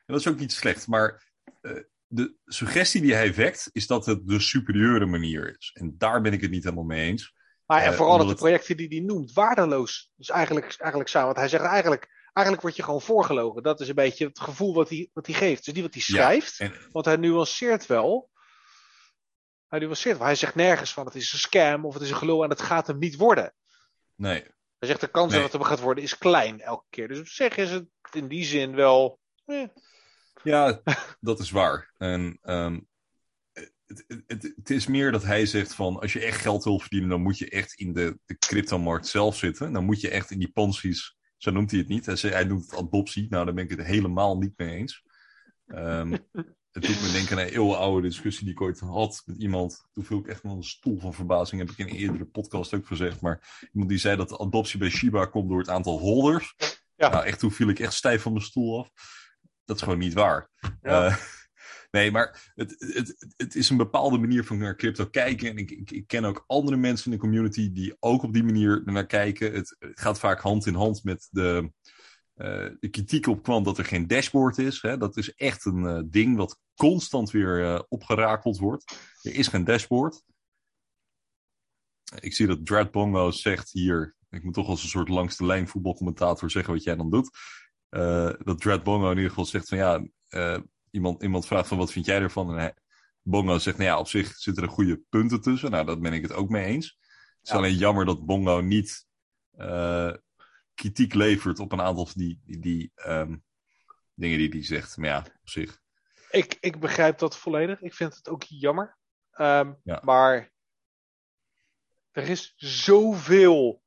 dat 0.07 0.21
is 0.21 0.29
ook 0.29 0.39
niet 0.39 0.53
slecht, 0.53 0.87
maar 0.87 1.33
eh, 1.61 1.73
de 2.07 2.35
suggestie 2.45 3.01
die 3.01 3.15
hij 3.15 3.35
wekt 3.35 3.69
is 3.73 3.87
dat 3.87 4.07
het 4.07 4.29
de 4.29 4.41
superieure 4.41 5.07
manier 5.07 5.57
is. 5.59 5.71
En 5.75 5.95
daar 5.99 6.21
ben 6.21 6.33
ik 6.33 6.41
het 6.41 6.51
niet 6.51 6.65
helemaal 6.65 6.85
mee 6.85 7.07
eens. 7.07 7.35
Maar 7.67 7.83
en 7.83 7.91
Eh, 7.91 7.97
vooral 7.97 8.19
dat 8.19 8.29
de 8.29 8.35
projecten 8.35 8.77
die 8.77 8.89
hij 8.89 9.01
noemt 9.01 9.33
waardeloos. 9.33 10.13
Dus 10.17 10.31
eigenlijk, 10.31 10.75
eigenlijk 10.79 11.11
samen. 11.11 11.27
Want 11.27 11.39
hij 11.39 11.49
zegt 11.49 11.65
eigenlijk, 11.65 12.14
eigenlijk 12.35 12.67
word 12.67 12.77
je 12.77 12.83
gewoon 12.83 13.01
voorgelogen. 13.03 13.63
Dat 13.63 13.81
is 13.81 13.89
een 13.89 13.95
beetje 13.95 14.27
het 14.27 14.41
gevoel 14.41 14.75
wat 14.75 14.89
hij, 14.89 15.11
wat 15.13 15.27
hij 15.27 15.35
geeft. 15.35 15.65
Dus 15.65 15.75
niet 15.75 15.83
wat 15.83 15.95
hij 15.95 16.03
Ja, 16.07 16.15
schrijft. 16.15 16.61
En, 16.61 16.73
Want 16.93 17.05
hij 17.05 17.17
nuanceert 17.17 17.87
wel. 17.87 18.31
Hij 19.69 19.79
nuanceert 19.79 20.17
wel. 20.19 20.27
Hij 20.27 20.37
zegt 20.37 20.55
nergens 20.55 20.93
van 20.93 21.05
het 21.07 21.15
is 21.15 21.33
een 21.33 21.39
scam 21.39 21.85
of 21.87 21.95
het 21.95 22.03
is 22.03 22.11
een 22.11 22.17
gelul 22.17 22.43
en 22.45 22.51
het 22.51 22.63
gaat 22.63 22.87
hem 22.87 22.99
niet 22.99 23.17
worden. 23.17 23.55
nee, 24.15 24.43
Hij 24.79 24.89
zegt 24.89 25.01
de 25.01 25.11
kans 25.11 25.33
Nee. 25.33 25.41
dat 25.43 25.53
het 25.53 25.61
hem 25.61 25.71
gaat 25.71 25.81
worden 25.81 26.05
is 26.05 26.19
klein 26.19 26.61
elke 26.61 26.85
keer. 26.91 27.09
Dus 27.09 27.19
op 27.19 27.27
zich 27.27 27.57
is 27.57 27.71
het 27.71 27.87
in 28.13 28.29
die 28.29 28.45
zin 28.45 28.75
wel. 28.75 29.19
eh, 29.45 29.65
Ja, 30.43 30.83
dat 31.21 31.41
is 31.41 31.51
waar. 31.51 31.93
En 31.97 32.39
ehm, 32.43 32.81
het, 33.53 34.05
het, 34.07 34.23
het, 34.27 34.43
het 34.57 34.71
is 34.71 34.87
meer 34.87 35.13
dat 35.13 35.23
hij 35.23 35.47
zegt 35.47 35.75
van 35.75 36.01
als 36.01 36.13
je 36.13 36.21
echt 36.21 36.41
geld 36.41 36.65
wil 36.65 36.79
verdienen, 36.81 37.09
dan 37.09 37.23
moet 37.23 37.39
je 37.39 37.49
echt 37.51 37.75
in 37.75 37.93
de, 37.93 38.19
de 38.25 38.39
cryptomarkt 38.39 39.07
zelf 39.07 39.37
zitten. 39.37 39.73
Dan 39.73 39.85
moet 39.85 40.01
je 40.01 40.11
echt 40.11 40.31
in 40.31 40.39
die 40.39 40.53
pansies, 40.53 41.17
zo 41.45 41.51
noemt 41.51 41.71
hij 41.71 41.81
het 41.81 41.89
niet. 41.89 42.07
Hij, 42.07 42.17
zei, 42.17 42.33
hij 42.33 42.45
noemt 42.45 42.71
het 42.71 42.81
adoptie. 42.81 43.27
Nou, 43.29 43.45
daar 43.45 43.55
ben 43.55 43.65
ik 43.65 43.71
het 43.71 43.87
helemaal 43.87 44.39
niet 44.39 44.53
mee 44.57 44.77
eens. 44.77 45.03
Ehm, 45.67 46.11
het 46.75 46.83
doet 46.83 47.03
me 47.03 47.11
denken 47.13 47.39
aan 47.39 47.45
een 47.45 47.53
eeuwenoude 47.53 48.09
discussie 48.09 48.45
die 48.45 48.55
ik 48.55 48.61
ooit 48.61 48.81
had 48.81 49.23
met 49.27 49.37
iemand. 49.37 49.89
Toen 49.93 50.05
viel 50.05 50.19
ik 50.19 50.27
echt 50.27 50.43
wel 50.43 50.57
een 50.57 50.63
stoel 50.63 50.99
van 50.99 51.15
verbazing, 51.15 51.61
heb 51.61 51.71
ik 51.71 51.79
in 51.79 51.89
een 51.89 52.01
eerdere 52.01 52.25
podcast 52.25 52.75
ook 52.75 52.87
gezegd. 52.87 53.21
Maar 53.21 53.69
iemand 53.73 53.91
die 53.91 53.99
zei 53.99 54.17
dat 54.17 54.29
de 54.29 54.39
adoptie 54.39 54.79
bij 54.79 54.89
Shiba 54.89 55.27
komt 55.27 55.49
door 55.49 55.59
het 55.59 55.69
aantal 55.69 55.99
holders. 55.99 56.55
Ja. 56.97 57.09
Nou, 57.09 57.25
echt, 57.25 57.39
toen 57.39 57.53
viel 57.53 57.69
ik 57.69 57.79
echt 57.79 57.93
stijf 57.93 58.23
van 58.23 58.33
mijn 58.33 58.45
stoel 58.45 58.79
af. 58.79 58.91
Dat 59.65 59.77
is 59.77 59.83
gewoon 59.83 59.99
niet 59.99 60.15
waar. 60.15 60.51
Ja. 60.83 61.07
Eh, 61.07 61.17
nee, 61.95 62.11
maar 62.11 62.53
het, 62.55 62.75
het, 62.79 63.33
het 63.37 63.55
is 63.55 63.71
een 63.71 63.77
bepaalde 63.77 64.19
manier 64.19 64.45
van 64.45 64.59
naar 64.59 64.77
crypto 64.77 65.07
kijken. 65.07 65.49
En 65.49 65.57
ik, 65.57 65.71
ik, 65.71 66.07
ken 66.07 66.25
ook 66.25 66.45
andere 66.47 66.77
mensen 66.77 67.05
in 67.05 67.11
de 67.11 67.23
community 67.23 67.73
die 67.73 67.97
ook 68.01 68.23
op 68.23 68.33
die 68.33 68.45
manier 68.45 68.83
naar 68.85 69.07
kijken. 69.07 69.53
Het, 69.53 69.77
gaat 69.79 70.19
vaak 70.19 70.41
hand 70.41 70.67
in 70.67 70.75
hand 70.75 71.05
met 71.05 71.29
de, 71.31 71.73
eh, 72.35 72.69
de 72.81 72.89
kritiek 72.89 73.27
op 73.27 73.43
kwam 73.43 73.63
dat 73.63 73.79
er 73.79 73.85
geen 73.85 74.07
dashboard 74.07 74.59
is. 74.59 74.83
Hè. 74.83 74.97
Dat 74.97 75.17
is 75.17 75.35
echt 75.35 75.65
een 75.65 75.87
eh, 75.87 76.03
ding 76.07 76.37
wat 76.37 76.61
constant 76.75 77.31
weer 77.31 77.65
eh, 77.65 77.81
opgerakeld 77.89 78.59
wordt. 78.59 78.99
Er 79.23 79.35
is 79.35 79.49
geen 79.49 79.65
dashboard. 79.65 80.23
Ik 82.21 82.35
zie 82.35 82.47
dat 82.47 82.67
Drad 82.67 82.91
Bongo 82.91 83.31
zegt 83.31 83.71
hier. 83.73 84.17
Ik 84.31 84.43
moet 84.43 84.55
toch 84.55 84.69
als 84.69 84.83
een 84.83 84.89
soort 84.89 85.09
langs 85.09 85.37
de 85.37 85.47
lijn 85.47 85.69
voetbalcommentator 85.69 86.51
zeggen 86.51 86.73
wat 86.73 86.83
jij 86.83 86.97
dan 86.97 87.11
doet. 87.11 87.31
Dat 88.45 88.61
Drad 88.61 88.83
Bongo 88.83 89.11
in 89.11 89.17
ieder 89.17 89.29
geval 89.29 89.45
zegt 89.45 89.69
van 89.69 89.79
ja, 89.79 90.07
iemand, 90.95 91.23
iemand 91.23 91.47
vraagt 91.47 91.69
van 91.69 91.79
wat 91.79 91.93
vind 91.93 92.07
jij 92.07 92.21
ervan? 92.21 92.51
En 92.51 92.57
hij, 92.59 92.75
Bongo 93.23 93.59
zegt 93.59 93.77
nou 93.77 93.89
ja, 93.89 93.99
op 93.99 94.09
zich 94.09 94.37
zitten 94.37 94.63
er 94.63 94.69
goede 94.69 95.01
punten 95.09 95.41
tussen. 95.41 95.71
Nou, 95.71 95.87
daar 95.87 95.99
ben 95.99 96.13
ik 96.13 96.23
het 96.23 96.33
ook 96.33 96.49
mee 96.49 96.65
eens. 96.65 96.87
Het 96.87 97.43
is 97.43 97.51
Ja. 97.51 97.57
alleen 97.57 97.75
jammer 97.77 98.05
dat 98.05 98.27
Bongo 98.27 98.61
niet 98.61 99.07
eh, 99.57 100.13
kritiek 100.75 101.15
levert 101.15 101.59
op 101.59 101.73
een 101.73 101.81
aantal 101.81 102.07
van 102.07 102.23
die, 102.23 102.41
die, 102.45 102.59
die 102.59 102.93
ehm, 102.95 103.37
dingen 104.15 104.39
die 104.39 104.49
hij 104.49 104.65
zegt. 104.65 104.97
Maar 104.97 105.09
ja, 105.09 105.19
op 105.19 105.49
zich. 105.49 105.81
Ik, 106.31 106.57
ik 106.61 106.81
begrijp 106.81 107.19
dat 107.19 107.37
volledig. 107.37 107.81
Ik 107.81 107.95
vind 107.95 108.15
het 108.17 108.29
ook 108.29 108.43
jammer. 108.43 108.99
Ehm, 109.31 109.73
Ja. 109.83 110.01
Maar 110.05 110.53
er 112.11 112.29
is 112.29 112.53
zoveel 112.57 113.83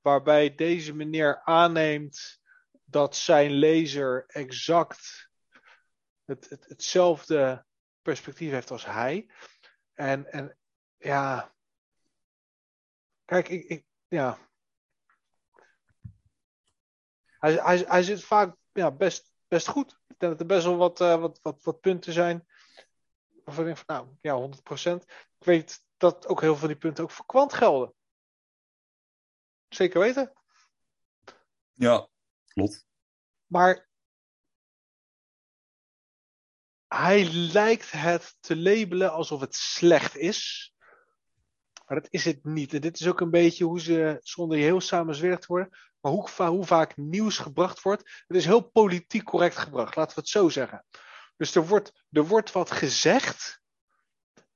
waarbij 0.00 0.54
deze 0.54 0.94
meneer 0.94 1.42
aanneemt 1.44 2.40
dat 2.84 3.16
zijn 3.16 3.50
lezer 3.50 4.24
exact 4.26 5.29
het, 6.30 6.48
het, 6.48 6.68
hetzelfde 6.68 7.64
perspectief 8.02 8.50
heeft 8.50 8.70
als 8.70 8.84
hij. 8.86 9.30
En, 9.92 10.32
en 10.32 10.58
ja. 10.96 11.54
Kijk, 13.24 13.48
ik, 13.48 13.64
ik 13.64 13.84
ja. 14.08 14.38
Hij, 17.38 17.52
hij, 17.52 17.78
hij 17.78 18.02
zit 18.02 18.24
vaak 18.24 18.56
ja, 18.72 18.90
best, 18.90 19.32
best 19.48 19.68
goed. 19.68 19.92
Ik 20.06 20.18
denk 20.18 20.32
dat 20.32 20.40
er 20.40 20.46
best 20.46 20.64
wel 20.64 20.76
wat, 20.76 21.00
eh, 21.00 21.20
wat, 21.20 21.40
wat, 21.42 21.62
wat 21.62 21.80
punten 21.80 22.12
zijn. 22.12 22.46
Waarvan 23.44 23.68
ik 23.68 23.74
denk 23.74 23.86
van, 23.86 23.96
nou 23.96 24.16
ja, 24.20 24.58
100%. 24.98 25.04
Ik 25.38 25.46
weet 25.46 25.84
dat 25.96 26.26
ook 26.26 26.40
heel 26.40 26.50
veel 26.50 26.58
van 26.58 26.68
die 26.68 26.76
punten 26.76 27.04
ook 27.04 27.10
voor 27.10 27.26
kwant 27.26 27.52
gelden. 27.52 27.94
Zeker 29.68 30.00
weten. 30.00 30.32
Ja, 31.72 32.08
klopt. 32.46 32.86
Maar 33.46 33.89
hij 36.94 37.24
lijkt 37.32 37.90
het 37.90 38.36
te 38.40 38.56
labelen 38.56 39.12
alsof 39.12 39.40
het 39.40 39.54
slecht 39.54 40.16
is. 40.16 40.72
Maar 41.86 42.00
dat 42.00 42.12
is 42.12 42.24
het 42.24 42.44
niet. 42.44 42.74
En 42.74 42.80
dit 42.80 43.00
is 43.00 43.08
ook 43.08 43.20
een 43.20 43.30
beetje 43.30 43.64
hoe 43.64 43.80
ze, 43.80 44.18
zonder 44.22 44.58
je 44.58 44.64
heel 44.64 44.80
samenzwerig 44.80 45.38
te 45.38 45.46
worden, 45.46 45.78
maar 46.00 46.12
hoe, 46.12 46.30
hoe 46.46 46.64
vaak 46.66 46.96
nieuws 46.96 47.38
gebracht 47.38 47.82
wordt. 47.82 48.24
Het 48.26 48.36
is 48.36 48.44
heel 48.44 48.60
politiek 48.70 49.24
correct 49.24 49.56
gebracht, 49.56 49.96
laten 49.96 50.14
we 50.14 50.20
het 50.20 50.30
zo 50.30 50.48
zeggen. 50.48 50.84
Dus 51.36 51.54
er 51.54 51.66
wordt, 51.66 52.04
er 52.10 52.26
wordt 52.26 52.52
wat 52.52 52.70
gezegd. 52.70 53.60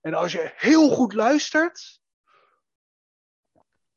En 0.00 0.14
als 0.14 0.32
je 0.32 0.52
heel 0.56 0.90
goed 0.90 1.12
luistert, 1.12 2.00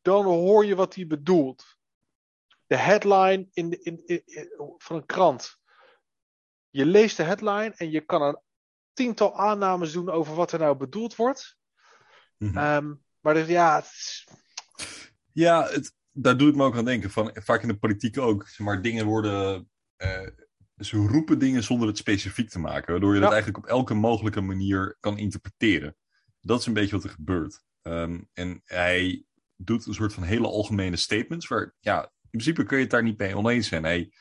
dan 0.02 0.26
hoor 0.26 0.66
je 0.66 0.76
wat 0.76 0.96
hij 0.96 1.08
bedoelt. 1.08 1.78
De 2.66 2.78
headline 2.78 3.48
in, 3.52 3.84
in- 3.84 4.06
in- 4.06 4.76
van 4.78 4.96
een 4.96 5.06
krant. 5.06 5.60
Je 6.78 6.86
leest 6.86 7.18
de 7.18 7.24
headline 7.24 7.74
en 7.78 7.92
je 7.92 8.02
kan 8.02 8.22
een 8.22 8.40
tiental 8.94 9.38
aannames 9.38 9.92
doen 9.92 10.10
over 10.10 10.36
wat 10.36 10.52
er 10.52 10.60
nou 10.60 10.78
bedoeld 10.78 11.16
wordt. 11.16 11.58
Mhm. 12.38 12.58
Ehm, 12.58 12.94
maar 13.20 13.34
dus, 13.34 13.48
ja, 13.48 13.76
het 13.76 13.86
is- 13.86 14.28
Ja, 15.32 15.68
het, 15.68 15.94
daar 16.12 16.38
doe 16.38 16.50
ik 16.50 16.56
me 16.56 16.64
ook 16.64 16.76
aan 16.76 16.86
denken. 16.86 17.10
Van, 17.12 17.32
vaak 17.34 17.62
in 17.62 17.68
de 17.68 17.78
politiek 17.78 18.18
ook. 18.18 18.48
Maar 18.58 18.82
dingen 18.82 19.06
worden. 19.06 19.70
eh, 19.96 20.28
ze 20.78 20.98
roepen 20.98 21.40
dingen 21.40 21.64
zonder 21.64 21.88
het 21.88 21.98
specifiek 21.98 22.50
te 22.50 22.60
maken. 22.60 22.92
Waardoor 22.92 23.14
je 23.14 23.20
dat 23.20 23.30
Ja. 23.30 23.36
eigenlijk 23.36 23.66
op 23.66 23.70
elke 23.72 23.94
mogelijke 23.94 24.42
manier 24.42 24.98
kan 25.00 25.18
interpreteren. 25.18 25.96
Dat 26.42 26.60
is 26.60 26.66
een 26.66 26.74
beetje 26.74 26.96
wat 26.96 27.04
er 27.04 27.10
gebeurt. 27.10 27.64
Ehm, 27.82 28.22
en 28.34 28.62
hij 28.66 29.26
doet 29.56 29.86
een 29.86 29.94
soort 29.94 30.14
van 30.14 30.24
hele 30.24 30.48
algemene 30.48 30.96
statements. 30.96 31.48
Waar, 31.48 31.74
ja, 31.80 32.04
in 32.04 32.30
principe 32.30 32.64
kun 32.64 32.78
je 32.78 32.84
het 32.84 32.92
daar 32.92 33.04
niet 33.04 33.18
mee 33.18 33.38
oneens 33.38 33.68
zijn. 33.68 33.84
Hij, 33.84 34.14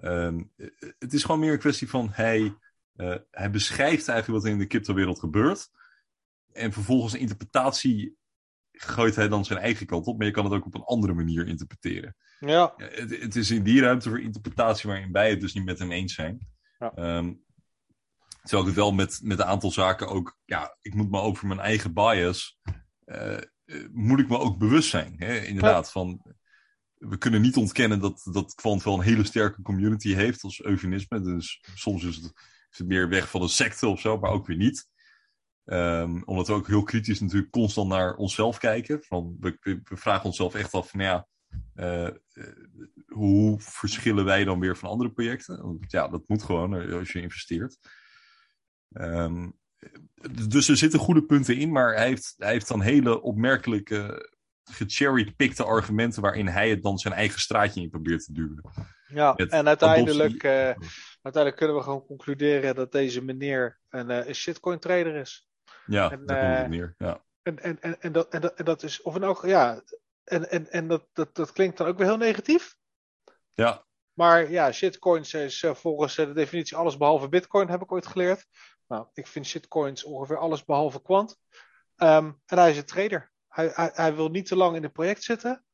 ehm, 0.00 0.42
eh, 0.56 0.68
het 0.98 1.12
is 1.12 1.24
gewoon 1.24 1.40
meer 1.40 1.52
een 1.52 1.58
kwestie 1.58 1.88
van. 1.88 2.08
Hij, 2.12 2.54
eh, 2.92 3.16
hij 3.30 3.50
beschrijft 3.50 4.08
eigenlijk 4.08 4.38
wat 4.38 4.44
er 4.44 4.50
in 4.50 4.58
de 4.58 4.66
cryptowereld 4.66 5.18
gebeurt. 5.18 5.70
En 6.52 6.72
vervolgens 6.72 7.12
een 7.12 7.20
interpretatie 7.20 8.16
gooit 8.72 9.16
hij 9.16 9.28
dan 9.28 9.44
zijn 9.44 9.58
eigen 9.58 9.86
kant 9.86 10.06
op, 10.06 10.18
maar 10.18 10.26
je 10.26 10.32
kan 10.32 10.44
het 10.44 10.52
ook 10.52 10.66
op 10.66 10.74
een 10.74 10.84
andere 10.84 11.14
manier 11.14 11.46
interpreteren. 11.46 12.16
ja, 12.38 12.74
Het, 12.76 13.20
het 13.20 13.36
is 13.36 13.50
in 13.50 13.62
die 13.62 13.80
ruimte 13.80 14.08
voor 14.08 14.20
interpretatie 14.20 14.90
waarin 14.90 15.12
wij 15.12 15.30
het 15.30 15.40
dus 15.40 15.54
niet 15.54 15.64
met 15.64 15.78
hem 15.78 15.92
eens 15.92 16.14
zijn. 16.14 16.48
Ja. 16.78 16.92
Ehm, 16.94 17.32
terwijl 18.40 18.62
ik 18.62 18.66
het 18.66 18.76
wel 18.76 18.92
met, 18.92 19.20
met 19.22 19.38
een 19.38 19.44
aantal 19.44 19.70
zaken 19.70 20.08
ook, 20.08 20.38
ja, 20.44 20.76
ik 20.80 20.94
moet 20.94 21.10
me 21.10 21.20
ook 21.20 21.36
voor 21.36 21.48
mijn 21.48 21.60
eigen 21.60 21.92
bias, 21.92 22.60
eh, 23.04 23.36
eh, 23.36 23.42
moet 23.92 24.20
ik 24.20 24.28
me 24.28 24.38
ook 24.38 24.58
bewust 24.58 24.90
zijn. 24.90 25.14
Hè? 25.18 25.38
Inderdaad, 25.38 25.90
van, 25.90 26.22
we 27.00 27.18
kunnen 27.18 27.40
niet 27.40 27.56
ontkennen 27.56 28.00
dat, 28.00 28.28
dat 28.32 28.54
Quant 28.54 28.82
wel 28.82 28.94
een 28.94 29.00
hele 29.00 29.24
sterke 29.24 29.62
community 29.62 30.14
heeft 30.14 30.42
als 30.42 30.62
eufemisme. 30.62 31.20
Dus 31.20 31.64
soms 31.74 32.04
is 32.04 32.16
het, 32.16 32.24
is 32.70 32.78
het 32.78 32.86
meer 32.86 33.08
weg 33.08 33.30
van 33.30 33.42
een 33.42 33.48
secte 33.48 33.86
of 33.86 34.00
zo, 34.00 34.18
maar 34.18 34.30
ook 34.30 34.46
weer 34.46 34.56
niet. 34.56 34.88
Ehm, 35.64 36.22
omdat 36.24 36.46
we 36.46 36.52
ook 36.52 36.66
heel 36.66 36.82
kritisch 36.82 37.20
natuurlijk 37.20 37.50
constant 37.50 37.88
naar 37.88 38.14
onszelf 38.14 38.58
kijken. 38.58 39.02
Van, 39.02 39.36
we 39.40 39.80
vragen 39.82 40.24
onszelf 40.24 40.54
echt 40.54 40.72
af 40.72 40.90
van 40.90 41.00
ja, 41.00 41.28
eh, 41.74 42.06
eh, 42.06 42.14
hoe 43.06 43.60
verschillen 43.60 44.24
wij 44.24 44.44
dan 44.44 44.60
weer 44.60 44.76
van 44.76 44.88
andere 44.88 45.12
projecten? 45.12 45.62
Want 45.62 45.90
ja, 45.90 46.08
dat 46.08 46.28
moet 46.28 46.42
gewoon 46.42 46.76
eh, 46.76 46.94
als 46.94 47.12
je 47.12 47.20
investeert. 47.20 47.78
Ehm, 48.92 49.50
dus 50.48 50.68
er 50.68 50.76
zitten 50.76 50.98
goede 50.98 51.24
punten 51.24 51.56
in, 51.56 51.72
maar 51.72 51.94
hij 51.94 52.06
heeft, 52.06 52.34
hij 52.36 52.52
heeft 52.52 52.68
dan 52.68 52.80
hele 52.80 53.22
opmerkelijke 53.22 54.30
gecherrypickte 54.70 55.64
argumenten 55.64 56.22
waarin 56.22 56.46
hij 56.46 56.70
het 56.70 56.82
dan 56.82 56.98
zijn 56.98 57.14
eigen 57.14 57.40
straatje 57.40 57.80
in 57.80 57.90
probeert 57.90 58.24
te 58.24 58.32
duwen. 58.32 58.62
ja. 59.08 59.34
Met 59.36 59.50
en 59.50 59.68
uiteindelijk, 59.68 60.42
eh, 60.42 60.74
uiteindelijk 61.22 61.56
kunnen 61.56 61.76
we 61.76 61.82
gewoon 61.82 62.06
concluderen 62.06 62.74
dat 62.74 62.92
deze 62.92 63.24
meneer 63.24 63.78
een, 63.88 64.10
eh, 64.10 64.26
een 64.26 64.34
shitcoin 64.34 64.78
trader 64.78 65.14
is. 65.14 65.48
Ja, 65.86 66.10
En, 66.10 66.18
komt 66.18 66.30
eh. 66.30 66.88
Ja. 66.98 67.24
En, 67.42 67.62
en, 67.62 67.80
en, 67.80 68.00
en, 68.00 68.12
dat, 68.12 68.28
en, 68.28 68.40
dat, 68.40 68.54
en 68.54 68.64
dat 68.64 68.82
is, 68.82 69.02
of 69.02 69.14
een 69.14 69.24
ook, 69.24 69.46
ja, 69.46 69.82
en, 70.24 70.50
en, 70.50 70.70
en 70.70 70.88
dat, 70.88 71.06
dat, 71.12 71.34
dat 71.34 71.52
klinkt 71.52 71.76
dan 71.76 71.86
ook 71.86 71.98
weer 71.98 72.06
heel 72.06 72.16
negatief. 72.16 72.76
ja, 73.54 73.84
maar 74.12 74.50
ja, 74.50 74.72
shitcoins 74.72 75.34
is 75.34 75.64
volgens 75.72 76.14
de 76.14 76.32
definitie 76.32 76.76
alles 76.76 76.96
behalve 76.96 77.28
bitcoin, 77.28 77.68
heb 77.68 77.82
ik 77.82 77.92
ooit 77.92 78.06
geleerd. 78.06 78.46
Nou, 78.86 79.06
ik 79.14 79.26
vind 79.26 79.46
shitcoins 79.46 80.04
ongeveer 80.04 80.38
alles 80.38 80.64
behalve 80.64 81.02
kwant. 81.02 81.38
Um, 81.96 82.40
en 82.46 82.58
hij 82.58 82.70
is 82.70 82.76
een 82.76 82.84
trader. 82.84 83.32
Hij, 83.68 84.14
wil 84.14 84.28
niet 84.28 84.46
te 84.46 84.56
lang 84.56 84.76
in 84.76 84.82
het 84.82 84.92
project 84.92 85.22
zitten. 85.22 85.64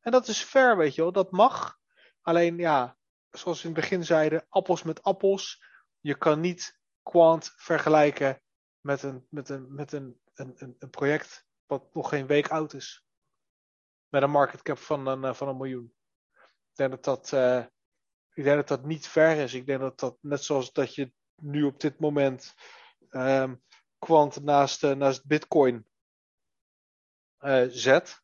En 0.00 0.12
dat 0.12 0.28
is 0.28 0.42
fair, 0.42 0.76
weet 0.76 0.94
je 0.94 1.02
wel. 1.02 1.12
Dat 1.12 1.30
mag. 1.30 1.78
Alleen 2.22 2.56
ja, 2.56 2.96
zoals 3.30 3.62
we 3.62 3.68
in 3.68 3.74
het 3.74 3.82
begin 3.82 4.04
zeiden, 4.04 4.46
appels 4.48 4.82
met 4.82 5.02
appels. 5.02 5.64
Je 6.00 6.18
kan 6.18 6.40
niet 6.40 6.80
quant 7.02 7.52
vergelijken 7.56 8.42
met 8.80 9.02
een, 9.02 9.26
met 9.30 9.48
een, 9.48 9.74
met 9.74 9.92
een, 9.92 10.20
een, 10.34 10.76
een 10.78 10.90
project 10.90 11.46
wat 11.66 11.94
nog 11.94 12.08
geen 12.08 12.26
week 12.26 12.48
oud 12.48 12.72
is. 12.72 13.06
Met 14.08 14.22
een 14.22 14.30
market 14.30 14.62
cap 14.62 14.78
van 14.78 15.06
een, 15.06 15.24
eh, 15.24 15.34
van 15.34 15.48
een 15.48 15.56
miljoen. 15.56 15.92
Ik 16.70 16.74
denk 16.74 16.90
dat 16.90 17.04
dat, 17.04 17.32
uh, 17.32 17.64
ik 18.34 18.44
denk 18.44 18.56
dat 18.56 18.68
dat 18.68 18.84
niet 18.84 19.06
ver 19.06 19.36
is. 19.36 19.54
Ik 19.54 19.66
denk 19.66 19.80
dat 19.80 19.98
dat 19.98 20.16
net 20.20 20.44
zoals 20.44 20.72
dat 20.72 20.94
je 20.94 21.12
nu 21.34 21.62
op 21.62 21.80
dit 21.80 22.00
moment 22.00 22.54
um, 23.10 23.62
kwant 23.98 24.42
naast, 24.42 24.84
uh, 24.84 24.92
naast 24.92 25.26
Bitcoin 25.26 25.86
uh, 27.40 27.64
zet. 27.68 28.22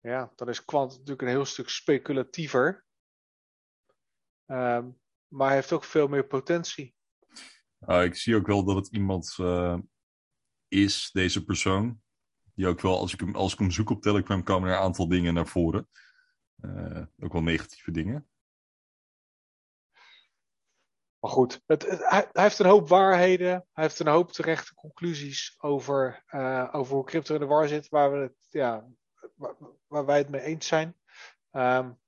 Ja, 0.00 0.32
dan 0.34 0.48
is 0.48 0.64
kwant 0.64 0.90
natuurlijk 0.90 1.22
een 1.22 1.28
heel 1.28 1.44
stuk 1.44 1.68
speculatiever. 1.68 2.84
Um, 4.46 5.00
maar 5.28 5.46
hij 5.46 5.56
heeft 5.56 5.72
ook 5.72 5.84
veel 5.84 6.08
meer 6.08 6.26
potentie. 6.26 6.94
Uh, 7.80 8.04
ik 8.04 8.14
zie 8.14 8.36
ook 8.36 8.46
wel 8.46 8.64
dat 8.64 8.76
het 8.76 8.88
iemand 8.88 9.36
uh, 9.40 9.78
is, 10.68 11.10
deze 11.12 11.44
persoon. 11.44 12.02
Die 12.54 12.66
ook 12.66 12.80
wel, 12.80 12.98
als 12.98 13.12
ik, 13.12 13.20
hem, 13.20 13.34
als 13.34 13.52
ik 13.52 13.58
hem 13.58 13.70
zoek 13.70 13.90
op 13.90 14.02
Telegram, 14.02 14.42
komen 14.42 14.68
er 14.68 14.76
een 14.76 14.82
aantal 14.82 15.08
dingen 15.08 15.34
naar 15.34 15.46
voren. 15.46 15.88
Uh, 16.60 17.04
ook 17.18 17.32
wel 17.32 17.42
negatieve 17.42 17.90
dingen. 17.90 18.28
Maar 21.20 21.30
goed, 21.30 21.62
het, 21.66 21.86
het, 21.86 21.98
hij, 22.08 22.28
hij, 22.32 22.42
heeft 22.42 22.58
een 22.58 22.66
hoop 22.66 22.88
waarheden. 22.88 23.50
Hij 23.72 23.84
heeft 23.84 23.98
een 23.98 24.06
hoop 24.06 24.32
terechte 24.32 24.74
conclusies 24.74 25.54
over, 25.58 26.24
uh, 26.28 26.68
over 26.72 26.94
hoe 26.94 27.04
crypto 27.04 27.34
in 27.34 27.40
de 27.40 27.46
war 27.46 27.68
zit. 27.68 27.88
Waar, 27.88 28.12
we 28.12 28.18
het, 28.18 28.46
ja, 28.50 28.86
waar, 29.34 29.54
waar 29.86 30.04
wij 30.04 30.18
het 30.18 30.28
mee 30.28 30.40
eens 30.40 30.66
zijn. 30.66 30.96
Um, 31.52 31.98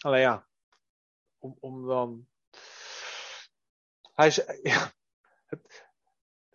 alleen 0.00 0.20
ja, 0.20 0.46
om, 1.38 1.56
om 1.60 1.86
dan. 1.86 2.28
Hij 4.14 4.26
is, 4.26 4.36
ja, 4.62 4.92
het, 5.46 5.88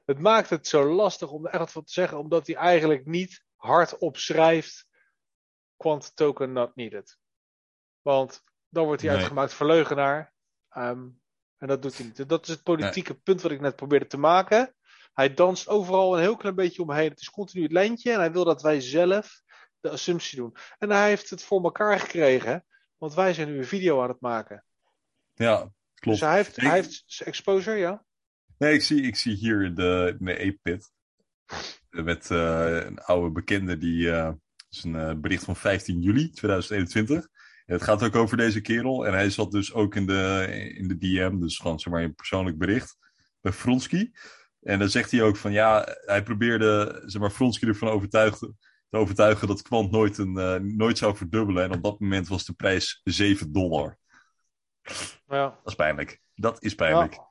het 0.06 0.20
maakt 0.20 0.50
het 0.50 0.68
zo 0.68 0.94
lastig 0.94 1.32
om 1.32 1.46
er 1.46 1.52
echt 1.52 1.60
wat 1.60 1.72
van 1.72 1.84
te 1.84 1.92
zeggen, 1.92 2.18
omdat 2.18 2.48
hij 2.48 2.56
eigenlijk 2.56 3.06
niet 3.06 3.44
hardop 3.56 4.18
schrijft: 4.18 4.88
Quant 5.78 6.16
token 6.16 6.54
not 6.54 6.76
needed. 6.76 7.18
Want 8.02 8.44
dan 8.70 8.86
wordt 8.86 9.02
hij 9.02 9.10
nee. 9.10 9.20
uitgemaakt 9.20 9.54
voor 9.54 9.68
leugenaar. 9.68 10.34
Um, 10.78 11.20
en 11.58 11.68
dat 11.68 11.82
doet 11.82 11.98
hij 11.98 12.06
niet. 12.06 12.30
Dat 12.30 12.44
is 12.44 12.54
het 12.54 12.64
politieke 12.64 13.12
nee. 13.12 13.22
punt 13.24 13.42
wat 13.42 13.52
ik 13.52 13.62
net 13.62 13.76
probeerde 13.76 14.08
te 14.08 14.18
maken. 14.18 14.74
Hij 15.14 15.34
danst 15.34 15.68
overal 15.68 16.16
een 16.16 16.22
heel 16.22 16.38
klein 16.38 16.56
beetje 16.56 16.82
omheen. 16.82 17.10
Het 17.10 17.22
is 17.22 17.30
continu 17.30 17.64
het 17.64 17.72
lijntje 17.72 18.12
en 18.12 18.20
hij 18.20 18.32
wil 18.32 18.44
dat 18.44 18.62
wij 18.62 18.82
zelf 18.82 19.42
de 19.80 19.90
assumptie 19.90 20.38
doen. 20.38 20.56
En 20.78 20.90
hij 20.90 21.08
heeft 21.08 21.30
het 21.30 21.44
voor 21.44 21.64
elkaar 21.64 22.00
gekregen, 22.00 22.66
want 22.98 23.14
wij 23.14 23.34
zijn 23.34 23.48
nu 23.48 23.58
een 23.58 23.66
video 23.66 24.02
aan 24.02 24.10
het 24.10 24.22
maken. 24.22 24.66
Ja, 25.36 25.58
klopt. 25.94 26.20
Dus 26.20 26.20
hij 26.20 26.36
heeft, 26.36 26.58
ik... 26.58 26.64
hij 26.64 26.74
heeft 26.74 27.22
exposure, 27.26 27.78
ja? 27.78 28.04
Nee, 28.58 28.74
ik 28.74 28.82
zie, 28.82 29.02
ik 29.02 29.16
zie 29.16 29.34
hier 29.34 29.76
de, 29.76 30.16
de 30.20 30.44
E-pit. 30.44 30.92
Met 31.90 32.30
uh, 32.30 32.86
een 32.86 33.00
oude 33.00 33.32
bekende 33.32 33.78
die. 33.78 34.02
Uh, 34.02 34.32
is 34.70 34.84
een 34.84 34.96
uh, 34.96 35.14
bericht 35.14 35.44
van 35.44 35.56
15 35.56 36.02
juli 36.02 36.30
2021. 36.30 37.28
Het 37.70 37.84
gaat 37.84 38.04
ook 38.04 38.16
over 38.16 38.38
deze 38.38 38.62
kerel. 38.62 39.06
En 39.06 39.14
hij 39.14 39.30
zat 39.30 39.52
dus 39.52 39.74
ook 39.74 39.96
in 39.96 40.06
de, 40.06 40.48
in 40.76 40.88
de 40.88 40.98
DM, 40.98 41.40
dus 41.40 41.58
gewoon 41.58 41.80
zeg 41.80 41.94
maar 41.94 42.04
een 42.04 42.16
persoonlijk 42.16 42.58
bericht. 42.58 42.98
Bij 43.42 43.52
Fronsky. 43.52 44.12
En 44.62 44.80
dan 44.80 44.90
zegt 44.90 45.12
hij 45.12 45.24
ook 45.24 45.38
van 45.38 45.52
ja, 45.52 45.98
hij 46.06 46.24
probeerde 46.24 47.02
zeg 47.06 47.22
maar, 47.22 47.32
Fronsky 47.32 47.66
ervan 47.66 47.90
overtuigen, 47.90 48.58
te 48.90 48.98
overtuigen 48.98 49.48
dat 49.48 49.62
Quant 49.62 49.92
nooit, 49.92 50.18
een, 50.18 50.76
nooit 50.78 50.98
zou 50.98 51.16
verdubbelen. 51.16 51.64
En 51.64 51.74
op 51.74 51.84
dat 51.84 52.00
moment 52.00 52.28
was 52.28 52.46
de 52.46 52.54
prijs 52.54 53.02
7 53.04 53.52
dollar. 53.52 53.98
Ja. 55.28 55.50
Dat 55.50 55.60
is 55.66 55.76
pijnlijk. 55.76 56.22
Dat 56.36 56.64
is 56.64 56.76
pijnlijk. 56.76 57.14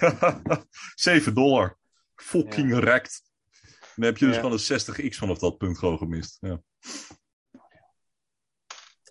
Ja. 0.00 0.64
7 0.94 1.34
dollar. 1.34 1.78
Fucking 2.14 2.70
ja. 2.70 2.78
rekt. 2.78 3.22
Dan 3.94 4.04
heb 4.04 4.16
je 4.16 4.26
dus 4.26 4.36
gewoon 4.36 4.52
een 4.52 5.08
60x 5.10 5.16
vanaf 5.16 5.38
dat 5.38 5.58
punt 5.58 5.78
gewoon 5.78 5.98
gemist. 5.98 6.36
Ja. 6.40 6.62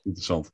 Interessant. 0.09 0.49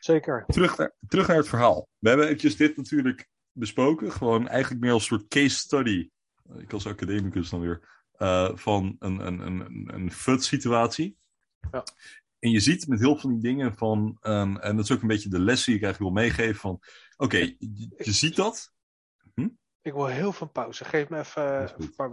Zeker. 0.00 0.44
Terug 0.46 0.76
naar, 0.76 0.94
terug 1.08 1.26
naar 1.26 1.36
het 1.36 1.48
verhaal. 1.48 1.88
We 1.98 2.08
hebben 2.08 2.26
eventjes 2.26 2.56
dit 2.56 2.76
natuurlijk 2.76 3.28
besproken. 3.52 4.12
Gewoon 4.12 4.48
eigenlijk 4.48 4.82
meer 4.82 4.92
als 4.92 5.02
een 5.02 5.18
soort 5.18 5.28
case 5.28 5.56
study. 5.56 6.10
Ik 6.56 6.72
als 6.72 6.86
academicus 6.86 7.50
dan 7.50 7.60
weer. 7.60 7.94
Uh, 8.18 8.50
van 8.54 8.96
een, 8.98 9.26
een, 9.26 9.40
een, 9.46 9.94
een 9.94 10.12
FUD-situatie. 10.12 11.16
Ja. 11.70 11.84
En 12.38 12.50
je 12.50 12.60
ziet 12.60 12.88
met 12.88 12.98
heel 12.98 13.12
veel 13.12 13.20
van 13.20 13.32
die 13.32 13.52
dingen 13.52 13.74
van, 13.74 14.18
um, 14.22 14.58
en 14.58 14.76
dat 14.76 14.84
is 14.84 14.92
ook 14.92 15.02
een 15.02 15.08
beetje 15.08 15.28
de 15.28 15.40
les 15.40 15.64
die 15.64 15.74
ik 15.74 15.82
eigenlijk 15.82 16.14
wil 16.14 16.22
meegeven 16.22 16.60
van, 16.60 16.70
oké, 16.72 16.84
okay, 17.24 17.56
je, 17.58 17.94
je, 17.96 18.12
ziet 18.12 18.36
dat. 18.36 18.72
Hm? 19.34 19.48
Ik 19.82 19.92
wil 19.92 20.06
heel 20.06 20.32
veel 20.32 20.46
pauze. 20.46 20.84
Geef 20.84 21.08
me 21.08 21.18
even 21.18 21.72
een 21.78 21.94
paar 21.94 22.04